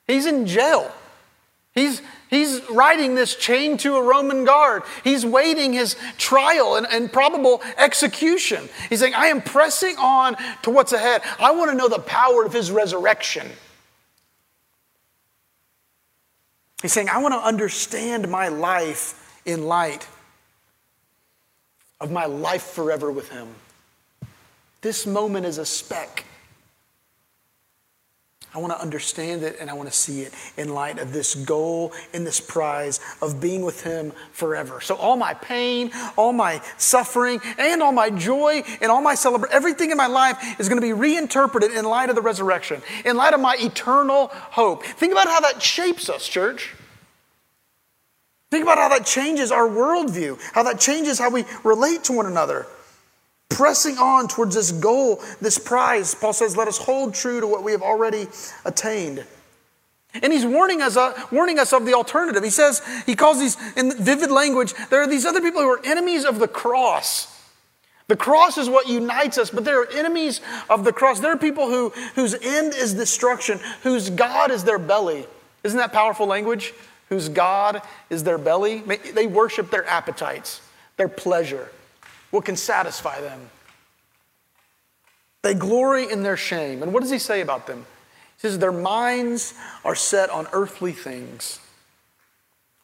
He's 0.07 0.27
in 0.27 0.47
jail. 0.47 0.91
He's, 1.75 2.03
he's 2.29 2.61
riding 2.69 3.15
this 3.15 3.35
chained 3.35 3.81
to 3.81 3.97
a 3.97 4.03
Roman 4.03 4.45
guard. 4.45 4.83
He's 5.05 5.25
waiting 5.25 5.73
his 5.73 5.97
trial 6.19 6.77
and, 6.77 6.87
and 6.91 7.11
probable 7.13 7.63
execution. 7.79 8.69
He's 8.91 9.01
saying, 9.01 9.15
I 9.15 9.29
am 9.29 9.41
pressing 9.41 9.97
on 9.97 10.37
to 10.63 10.71
what's 10.71 10.93
ahead. 10.93 11.23
I 11.39 11.53
want 11.53 11.71
to 11.71 11.77
know 11.77 11.89
the 11.89 11.99
power 11.99 12.45
of 12.45 12.53
his 12.53 12.71
resurrection. 12.71 13.49
He's 16.83 16.93
saying, 16.93 17.09
I 17.09 17.19
want 17.19 17.33
to 17.35 17.41
understand 17.41 18.29
my 18.29 18.49
life 18.49 19.41
in 19.47 19.67
light 19.67 20.07
of 22.01 22.11
my 22.11 22.27
life 22.27 22.65
forever 22.65 23.11
with 23.11 23.31
him. 23.31 23.49
This 24.81 25.07
moment 25.07 25.47
is 25.47 25.59
a 25.59 25.65
speck. 25.65 26.25
I 28.55 28.59
want 28.59 28.73
to 28.75 28.81
understand 28.81 29.43
it 29.45 29.57
and 29.61 29.71
I 29.71 29.73
want 29.73 29.89
to 29.89 29.95
see 29.95 30.21
it 30.23 30.35
in 30.59 30.75
light 30.75 30.99
of 30.99 31.13
this 31.13 31.35
goal 31.35 31.93
and 32.13 32.27
this 32.27 32.39
prize 32.39 33.01
of 33.23 33.41
being 33.41 33.63
with 33.63 33.83
Him 33.83 34.13
forever. 34.33 34.83
So, 34.83 34.95
all 34.97 35.17
my 35.17 35.33
pain, 35.33 35.91
all 36.17 36.35
my 36.35 36.61
suffering, 36.77 37.41
and 37.59 37.83
all 37.83 37.93
my 37.93 38.11
joy 38.11 38.63
and 38.83 38.93
all 38.93 39.01
my 39.01 39.15
celebration, 39.15 39.55
everything 39.55 39.91
in 39.91 39.97
my 39.97 40.07
life 40.07 40.61
is 40.61 40.69
going 40.69 40.81
to 40.81 40.87
be 40.87 40.93
reinterpreted 40.93 41.73
in 41.73 41.87
light 41.87 42.11
of 42.11 42.15
the 42.15 42.21
resurrection, 42.21 42.83
in 43.07 43.17
light 43.17 43.33
of 43.33 43.41
my 43.41 43.57
eternal 43.59 44.29
hope. 44.33 44.85
Think 44.85 45.13
about 45.13 45.29
how 45.29 45.41
that 45.41 45.63
shapes 45.63 46.11
us, 46.11 46.29
church. 46.29 46.75
Think 48.51 48.65
about 48.65 48.77
how 48.77 48.91
that 48.91 49.07
changes 49.07 49.51
our 49.51 49.67
worldview, 49.67 50.39
how 50.53 50.63
that 50.65 50.79
changes 50.79 51.19
how 51.19 51.31
we 51.31 51.47
relate 51.65 52.05
to 52.05 52.13
one 52.13 52.27
another 52.27 52.67
pressing 53.57 53.99
on 53.99 54.29
towards 54.29 54.55
this 54.55 54.73
goal, 54.73 55.23
this 55.41 55.59
prize. 55.59 56.15
Paul 56.15 56.33
says, 56.33 56.57
let 56.57 56.69
us 56.69 56.79
hold 56.79 57.15
true 57.15 57.41
to 57.41 57.47
what 57.47 57.63
we 57.63 57.73
have 57.73 57.83
already 57.83 58.27
attained. 58.65 59.25
And 60.15 60.33
he's 60.33 60.45
warning 60.45 60.83
us, 60.83 60.97
uh, 60.97 61.19
warning 61.31 61.59
us 61.59 61.73
of 61.73 61.87
the 61.87 61.95
alternative. 61.95 62.45
He 62.45 62.51
says, 62.51 62.83
he 63.07 63.17
calls 63.17 63.39
these, 63.39 63.57
in 63.77 63.97
vivid 64.03 64.31
language, 64.31 64.75
there 64.91 65.01
are 65.01 65.07
these 65.07 65.25
other 65.25 65.41
people 65.41 65.63
who 65.63 65.69
are 65.69 65.81
enemies 65.85 66.25
of 66.25 66.39
the 66.39 66.49
cross. 66.49 67.29
The 68.09 68.17
cross 68.17 68.59
is 68.59 68.69
what 68.69 68.89
unites 68.89 69.39
us, 69.39 69.51
but 69.51 69.65
there 69.65 69.81
are 69.81 69.91
enemies 69.91 70.43
of 70.69 70.85
the 70.85 70.93
cross. 70.93 71.21
There 71.21 71.33
are 71.33 71.39
people 71.39 71.69
who, 71.69 71.91
whose 72.15 72.35
end 72.35 72.75
is 72.75 72.93
destruction, 72.93 73.59
whose 73.83 74.11
God 74.11 74.51
is 74.51 74.65
their 74.65 74.79
belly. 74.79 75.27
Isn't 75.63 75.79
that 75.79 75.93
powerful 75.93 76.27
language? 76.27 76.75
Whose 77.09 77.31
God 77.31 77.81
is 78.11 78.25
their 78.25 78.39
belly. 78.39 78.81
They 78.81 79.27
worship 79.27 79.71
their 79.71 79.87
appetites, 79.87 80.61
their 80.97 81.09
pleasure 81.09 81.71
what 82.33 82.45
can 82.45 82.57
satisfy 82.57 83.21
them. 83.21 83.51
They 85.43 85.55
glory 85.55 86.11
in 86.11 86.23
their 86.23 86.37
shame. 86.37 86.83
And 86.83 86.93
what 86.93 87.03
does 87.03 87.11
he 87.11 87.19
say 87.19 87.41
about 87.41 87.67
them? 87.69 87.87
He 88.37 88.49
says, 88.49 88.59
Their 88.59 88.73
minds 88.73 89.55
are 89.85 89.95
set 89.95 90.31
on 90.31 90.49
earthly 90.53 90.93
things. 90.93 91.61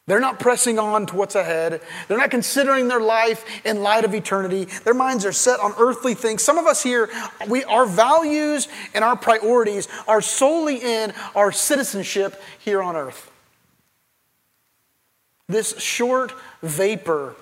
They're 0.07 0.21
not 0.21 0.41
pressing 0.41 0.79
on 0.79 1.07
to 1.07 1.17
what's 1.17 1.35
ahead. 1.35 1.83
They're 2.09 2.17
not 2.17 2.31
considering 2.31 2.89
their 2.89 3.01
life 3.01 3.45
in 3.67 3.83
light 3.83 4.07
of 4.07 4.15
eternity. 4.15 4.65
Their 4.65 4.95
minds 4.95 5.27
are 5.27 5.33
set 5.33 5.61
on 5.61 5.75
earthly 5.79 6.15
things. 6.15 6.43
Some 6.43 6.57
of 6.57 6.67
us 6.67 6.83
here, 6.83 7.11
we, 7.47 7.63
our 7.65 7.85
values 7.85 8.69
and 8.95 9.05
our 9.05 9.17
priorities 9.17 9.87
are 10.07 10.23
solely 10.23 10.77
in 10.77 11.13
our 11.35 11.53
citizenship 11.53 12.41
here 12.59 12.83
on 12.83 12.97
earth. 12.97 13.31
This 15.47 15.79
short 15.79 16.33
vapor 16.63 17.35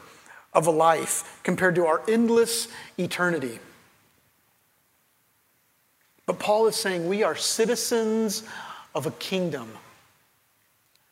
of 0.56 0.66
a 0.66 0.70
life 0.70 1.38
compared 1.44 1.74
to 1.74 1.86
our 1.86 2.02
endless 2.08 2.66
eternity. 2.98 3.60
But 6.24 6.40
Paul 6.40 6.66
is 6.66 6.74
saying 6.74 7.06
we 7.06 7.22
are 7.22 7.36
citizens 7.36 8.42
of 8.94 9.06
a 9.06 9.10
kingdom. 9.12 9.68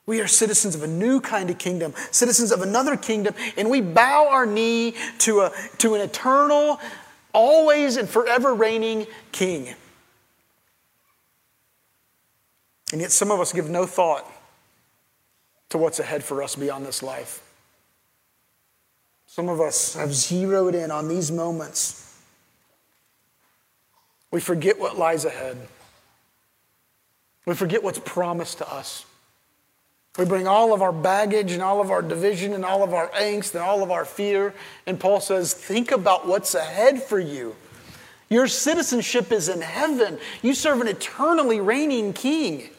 We 0.07 0.21
are 0.21 0.27
citizens 0.27 0.75
of 0.75 0.83
a 0.83 0.87
new 0.87 1.21
kind 1.21 1.51
of 1.51 1.59
kingdom, 1.59 1.95
citizens 2.11 2.53
of 2.53 2.63
another 2.63 2.97
kingdom, 2.97 3.35
and 3.57 3.71
we 3.71 3.81
bow 3.81 4.29
our 4.29 4.47
knee 4.47 4.95
to, 5.19 5.43
a, 5.43 5.53
to 5.79 5.95
an 5.95 6.01
eternal, 6.01 6.81
always 7.33 7.97
and 7.97 8.09
forever 8.09 8.55
reigning 8.55 9.07
king. 9.31 9.75
And 12.93 13.01
yet, 13.01 13.13
some 13.13 13.31
of 13.31 13.41
us 13.41 13.53
give 13.53 13.69
no 13.69 13.87
thought 13.87 14.31
to 15.71 15.79
what's 15.79 15.99
ahead 15.99 16.23
for 16.23 16.43
us 16.43 16.55
beyond 16.55 16.87
this 16.87 17.03
life. 17.03 17.44
Some 19.35 19.49
of 19.49 19.61
us 19.61 19.95
have 19.95 20.15
zeroed 20.15 20.77
in 20.77 20.93
on 20.93 21.09
these 21.09 21.33
moments. 21.33 22.17
We 24.31 24.41
forget 24.41 24.79
what 24.79 24.97
lies 24.97 25.25
ahead. 25.25 25.59
We 27.45 27.55
forget 27.57 27.83
what's 27.83 27.99
promised 27.99 28.59
to 28.59 28.73
us. 28.73 29.05
We 30.17 30.25
bring 30.25 30.47
all 30.47 30.73
of 30.73 30.83
our 30.83 30.93
baggage 30.93 31.51
and 31.51 31.63
all 31.63 31.81
of 31.81 31.91
our 31.91 32.01
division 32.01 32.53
and 32.53 32.65
all 32.65 32.85
of 32.85 32.95
our 32.95 33.09
angst 33.09 33.57
and 33.57 33.65
all 33.65 33.83
of 33.83 33.91
our 33.91 34.05
fear. 34.05 34.55
And 34.87 35.01
Paul 35.01 35.19
says, 35.19 35.53
think 35.53 35.91
about 35.91 36.29
what's 36.29 36.55
ahead 36.55 37.03
for 37.03 37.19
you. 37.19 37.57
Your 38.31 38.47
citizenship 38.47 39.33
is 39.33 39.49
in 39.49 39.63
heaven. 39.63 40.17
You 40.43 40.55
serve 40.55 40.81
an 40.81 40.87
eternally 40.87 41.59
reigning 41.59 42.13
king. 42.13 42.71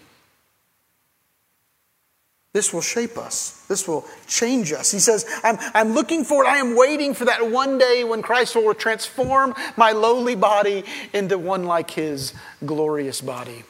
This 2.55 2.71
will 2.71 2.79
shape 2.79 3.17
us. 3.17 3.65
This 3.67 3.85
will 3.85 4.05
change 4.27 4.71
us. 4.71 4.89
He 4.89 4.99
says, 4.99 5.25
I'm, 5.43 5.57
I'm 5.73 5.91
looking 5.91 6.23
forward, 6.23 6.47
I 6.47 6.55
am 6.59 6.77
waiting 6.77 7.13
for 7.13 7.25
that 7.25 7.51
one 7.51 7.77
day 7.77 8.05
when 8.05 8.21
Christ 8.21 8.55
will 8.55 8.73
transform 8.73 9.53
my 9.75 9.91
lowly 9.91 10.35
body 10.35 10.85
into 11.11 11.37
one 11.37 11.65
like 11.65 11.91
his 11.91 12.33
glorious 12.65 13.19
body. 13.19 13.65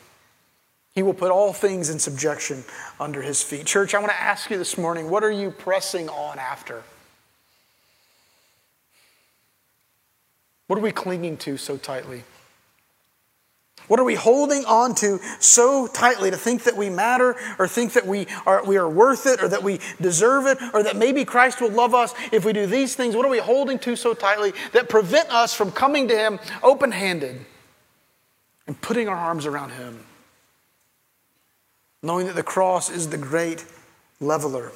He 0.93 1.02
will 1.02 1.15
put 1.15 1.32
all 1.32 1.52
things 1.52 1.89
in 1.89 1.98
subjection 1.98 2.63
under 3.00 3.24
his 3.24 3.41
feet. 3.41 3.65
Church, 3.65 3.95
I 3.95 4.00
want 4.00 4.12
to 4.12 4.21
ask 4.21 4.52
you 4.52 4.58
this 4.60 4.78
morning 4.78 5.10
what 5.10 5.24
are 5.24 5.32
you 5.32 5.50
pressing 5.50 6.08
on 6.08 6.38
after? 6.38 6.84
What 10.67 10.78
are 10.78 10.84
we 10.84 10.91
clinging 10.91 11.38
to 11.38 11.58
so 11.58 11.78
tightly? 11.78 12.21
What 13.88 14.00
are 14.00 14.04
we 14.04 14.15
holding 14.15 14.65
on 14.65 14.95
to 14.95 15.19
so 15.39 15.88
tightly 15.88 16.32
to 16.32 16.38
think 16.38 16.63
that 16.63 16.76
we 16.76 16.89
matter 16.89 17.36
or 17.60 17.67
think 17.67 17.93
that 17.93 18.08
we 18.08 18.28
are, 18.45 18.63
we 18.65 18.78
are 18.78 18.89
worth 18.89 19.26
it 19.26 19.43
or 19.43 19.48
that 19.50 19.63
we 19.63 19.80
deserve 20.02 20.45
it 20.48 20.58
or 20.74 20.84
that 20.84 20.95
maybe 20.95 21.26
Christ 21.26 21.62
will 21.62 21.71
love 21.71 21.93
us 21.93 22.13
if 22.32 22.45
we 22.45 22.54
do 22.54 22.65
these 22.65 22.95
things? 22.95 23.15
What 23.15 23.26
are 23.26 23.30
we 23.30 23.39
holding 23.39 23.78
to 23.80 23.95
so 23.95 24.13
tightly 24.13 24.54
that 24.74 24.89
prevent 24.89 25.30
us 25.30 25.54
from 25.54 25.71
coming 25.71 26.08
to 26.08 26.17
Him 26.17 26.39
open 26.63 26.91
handed 26.91 27.45
and 28.67 28.80
putting 28.82 29.08
our 29.08 29.17
arms 29.17 29.45
around 29.45 29.71
Him? 29.71 30.04
Knowing 32.02 32.28
that 32.28 32.36
the 32.36 32.43
cross 32.43 32.89
is 32.89 33.10
the 33.10 33.17
great 33.17 33.65
leveler. 34.19 34.71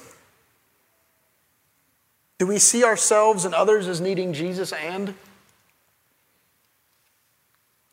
Do 2.38 2.48
we 2.48 2.58
see 2.58 2.84
ourselves 2.84 3.44
and 3.44 3.54
others 3.54 3.88
as 3.88 4.00
needing 4.00 4.34
Jesus 4.34 4.72
and? 4.72 5.14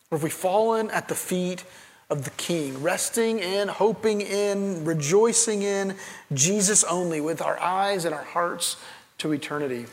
Or 0.09 0.17
have 0.17 0.23
we 0.23 0.29
fallen 0.29 0.89
at 0.91 1.07
the 1.07 1.15
feet 1.15 1.63
of 2.09 2.23
the 2.23 2.29
King, 2.31 2.81
resting 2.81 3.39
in, 3.39 3.67
hoping 3.67 4.21
in, 4.21 4.85
rejoicing 4.85 5.61
in 5.61 5.95
Jesus 6.33 6.83
only 6.85 7.19
with 7.19 7.41
our 7.41 7.59
eyes 7.59 8.05
and 8.05 8.15
our 8.15 8.23
hearts 8.23 8.77
to 9.17 9.33
eternity? 9.33 9.85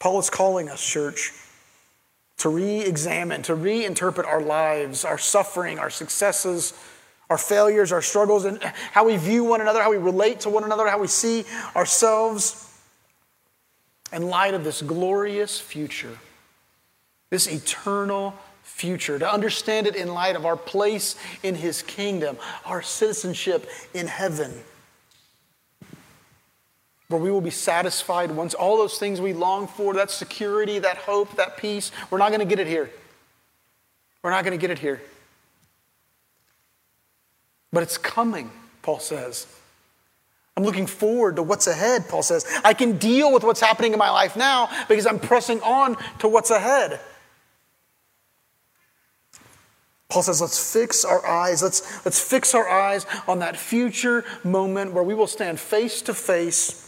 Paul 0.00 0.18
is 0.18 0.30
calling 0.30 0.68
us, 0.68 0.84
church, 0.84 1.32
to 2.38 2.48
re 2.48 2.80
examine, 2.80 3.42
to 3.42 3.54
reinterpret 3.54 4.26
our 4.26 4.40
lives, 4.40 5.04
our 5.04 5.18
suffering, 5.18 5.78
our 5.78 5.90
successes, 5.90 6.72
our 7.28 7.38
failures, 7.38 7.92
our 7.92 8.02
struggles, 8.02 8.44
and 8.44 8.60
how 8.62 9.04
we 9.04 9.16
view 9.16 9.44
one 9.44 9.60
another, 9.60 9.80
how 9.80 9.90
we 9.90 9.98
relate 9.98 10.40
to 10.40 10.50
one 10.50 10.64
another, 10.64 10.88
how 10.88 10.98
we 10.98 11.06
see 11.06 11.44
ourselves 11.76 12.66
in 14.12 14.28
light 14.28 14.54
of 14.54 14.64
this 14.64 14.82
glorious 14.82 15.60
future 15.60 16.18
this 17.30 17.46
eternal 17.46 18.34
future, 18.62 19.18
to 19.18 19.32
understand 19.32 19.86
it 19.86 19.94
in 19.94 20.12
light 20.12 20.36
of 20.36 20.44
our 20.44 20.56
place 20.56 21.16
in 21.42 21.54
His 21.54 21.82
kingdom, 21.82 22.36
our 22.64 22.82
citizenship 22.82 23.68
in 23.94 24.06
heaven, 24.06 24.52
where 27.08 27.20
we 27.20 27.30
will 27.30 27.40
be 27.40 27.50
satisfied 27.50 28.30
once 28.30 28.54
all 28.54 28.76
those 28.76 28.98
things 28.98 29.20
we 29.20 29.32
long 29.32 29.66
for, 29.66 29.94
that 29.94 30.10
security, 30.10 30.78
that 30.78 30.96
hope, 30.96 31.36
that 31.36 31.56
peace, 31.56 31.90
we're 32.10 32.18
not 32.18 32.28
going 32.28 32.40
to 32.40 32.46
get 32.46 32.58
it 32.58 32.66
here. 32.66 32.90
We're 34.22 34.30
not 34.30 34.44
going 34.44 34.56
to 34.56 34.60
get 34.60 34.70
it 34.70 34.78
here. 34.78 35.00
But 37.72 37.82
it's 37.82 37.98
coming, 37.98 38.50
Paul 38.82 38.98
says. 38.98 39.46
I'm 40.56 40.64
looking 40.64 40.86
forward 40.86 41.36
to 41.36 41.42
what's 41.42 41.66
ahead, 41.66 42.08
Paul 42.08 42.22
says. 42.22 42.44
I 42.64 42.74
can 42.74 42.98
deal 42.98 43.32
with 43.32 43.44
what's 43.44 43.60
happening 43.60 43.92
in 43.92 43.98
my 43.98 44.10
life 44.10 44.36
now 44.36 44.68
because 44.88 45.06
I'm 45.06 45.18
pressing 45.18 45.60
on 45.62 45.96
to 46.18 46.28
what's 46.28 46.50
ahead. 46.50 47.00
Paul 50.10 50.22
says, 50.22 50.40
let's 50.40 50.72
fix 50.72 51.04
our 51.04 51.24
eyes, 51.26 51.62
let's, 51.62 52.04
let's 52.04 52.20
fix 52.20 52.54
our 52.54 52.68
eyes 52.68 53.06
on 53.26 53.38
that 53.38 53.56
future 53.56 54.24
moment 54.44 54.92
where 54.92 55.04
we 55.04 55.14
will 55.14 55.28
stand 55.28 55.58
face 55.58 56.02
to 56.02 56.14
face 56.14 56.86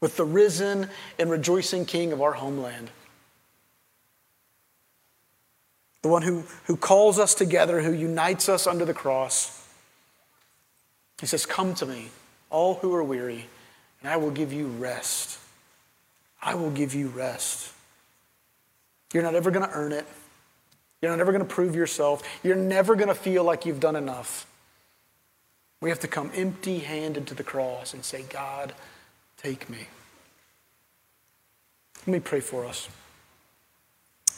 with 0.00 0.16
the 0.16 0.24
risen 0.24 0.88
and 1.18 1.30
rejoicing 1.30 1.84
King 1.84 2.12
of 2.12 2.22
our 2.22 2.32
homeland. 2.32 2.90
the 6.02 6.08
one 6.08 6.22
who, 6.22 6.44
who 6.64 6.76
calls 6.76 7.18
us 7.18 7.34
together, 7.34 7.82
who 7.82 7.92
unites 7.92 8.48
us 8.48 8.66
under 8.66 8.84
the 8.84 8.94
cross. 8.94 9.68
He 11.20 11.26
says, 11.26 11.44
Come 11.44 11.74
to 11.74 11.86
me, 11.86 12.08
all 12.50 12.74
who 12.76 12.94
are 12.94 13.02
weary, 13.02 13.46
and 14.00 14.10
I 14.10 14.16
will 14.16 14.30
give 14.30 14.52
you 14.52 14.68
rest. 14.68 15.38
I 16.40 16.54
will 16.54 16.70
give 16.70 16.94
you 16.94 17.08
rest. 17.08 17.72
You're 19.12 19.24
not 19.24 19.34
ever 19.34 19.50
going 19.50 19.68
to 19.68 19.74
earn 19.74 19.92
it. 19.92 20.06
You're 21.00 21.16
never 21.16 21.32
going 21.32 21.46
to 21.46 21.54
prove 21.54 21.76
yourself. 21.76 22.22
You're 22.42 22.56
never 22.56 22.96
going 22.96 23.08
to 23.08 23.14
feel 23.14 23.44
like 23.44 23.64
you've 23.64 23.80
done 23.80 23.96
enough. 23.96 24.46
We 25.80 25.90
have 25.90 26.00
to 26.00 26.08
come 26.08 26.32
empty 26.34 26.80
handed 26.80 27.26
to 27.28 27.34
the 27.34 27.44
cross 27.44 27.94
and 27.94 28.04
say, 28.04 28.24
God, 28.28 28.72
take 29.36 29.70
me. 29.70 29.86
Let 32.00 32.08
me 32.08 32.20
pray 32.20 32.40
for 32.40 32.64
us. 32.64 32.88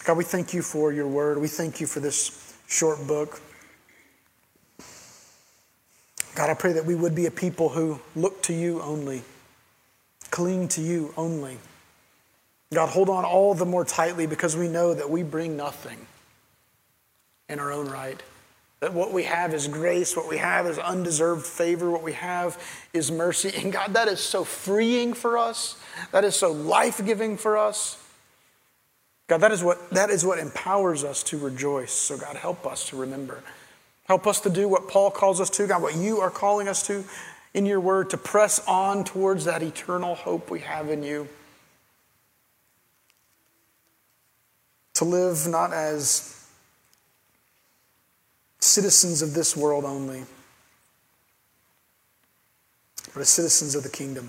God, 0.04 0.18
we 0.18 0.24
thank 0.24 0.52
you 0.52 0.60
for 0.60 0.92
your 0.92 1.08
word. 1.08 1.38
We 1.38 1.48
thank 1.48 1.80
you 1.80 1.86
for 1.86 2.00
this 2.00 2.56
short 2.68 3.06
book. 3.06 3.40
God, 6.34 6.50
I 6.50 6.54
pray 6.54 6.72
that 6.74 6.84
we 6.84 6.94
would 6.94 7.14
be 7.14 7.26
a 7.26 7.30
people 7.30 7.70
who 7.70 8.00
look 8.14 8.42
to 8.44 8.52
you 8.52 8.80
only, 8.82 9.22
cling 10.30 10.68
to 10.68 10.80
you 10.80 11.12
only. 11.16 11.58
God, 12.72 12.88
hold 12.88 13.08
on 13.08 13.24
all 13.24 13.54
the 13.54 13.66
more 13.66 13.84
tightly 13.84 14.26
because 14.26 14.56
we 14.56 14.68
know 14.68 14.94
that 14.94 15.10
we 15.10 15.22
bring 15.22 15.56
nothing 15.56 16.06
in 17.50 17.58
our 17.58 17.72
own 17.72 17.88
right. 17.88 18.22
That 18.80 18.94
what 18.94 19.12
we 19.12 19.24
have 19.24 19.52
is 19.52 19.68
grace, 19.68 20.16
what 20.16 20.28
we 20.28 20.38
have 20.38 20.66
is 20.66 20.78
undeserved 20.78 21.44
favor, 21.44 21.90
what 21.90 22.02
we 22.02 22.14
have 22.14 22.58
is 22.94 23.10
mercy. 23.10 23.52
And 23.54 23.70
God, 23.70 23.92
that 23.92 24.08
is 24.08 24.20
so 24.20 24.42
freeing 24.42 25.12
for 25.12 25.36
us. 25.36 25.78
That 26.12 26.24
is 26.24 26.34
so 26.34 26.50
life 26.50 27.04
giving 27.04 27.36
for 27.36 27.58
us. 27.58 28.02
God, 29.28 29.42
that 29.42 29.52
is, 29.52 29.62
what, 29.62 29.90
that 29.90 30.08
is 30.08 30.24
what 30.24 30.38
empowers 30.38 31.04
us 31.04 31.22
to 31.24 31.38
rejoice. 31.38 31.92
So, 31.92 32.16
God, 32.16 32.36
help 32.36 32.66
us 32.66 32.88
to 32.88 32.96
remember. 32.96 33.42
Help 34.04 34.26
us 34.26 34.40
to 34.40 34.50
do 34.50 34.66
what 34.66 34.88
Paul 34.88 35.10
calls 35.10 35.40
us 35.40 35.50
to, 35.50 35.66
God, 35.66 35.82
what 35.82 35.94
you 35.94 36.18
are 36.20 36.30
calling 36.30 36.66
us 36.66 36.86
to 36.86 37.04
in 37.52 37.66
your 37.66 37.80
word, 37.80 38.10
to 38.10 38.16
press 38.16 38.66
on 38.66 39.04
towards 39.04 39.44
that 39.44 39.62
eternal 39.62 40.14
hope 40.14 40.50
we 40.50 40.60
have 40.60 40.88
in 40.88 41.02
you. 41.02 41.28
To 44.94 45.04
live 45.04 45.46
not 45.46 45.72
as 45.72 46.39
citizens 48.60 49.22
of 49.22 49.34
this 49.34 49.56
world 49.56 49.84
only, 49.84 50.24
but 53.14 53.20
as 53.20 53.28
citizens 53.28 53.74
of 53.74 53.82
the 53.82 53.88
kingdom. 53.88 54.28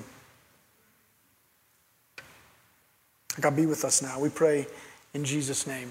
God, 3.39 3.55
be 3.55 3.65
with 3.65 3.85
us 3.85 4.01
now. 4.01 4.19
We 4.19 4.29
pray 4.29 4.67
in 5.13 5.23
Jesus' 5.23 5.65
name. 5.65 5.89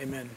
Amen. 0.00 0.30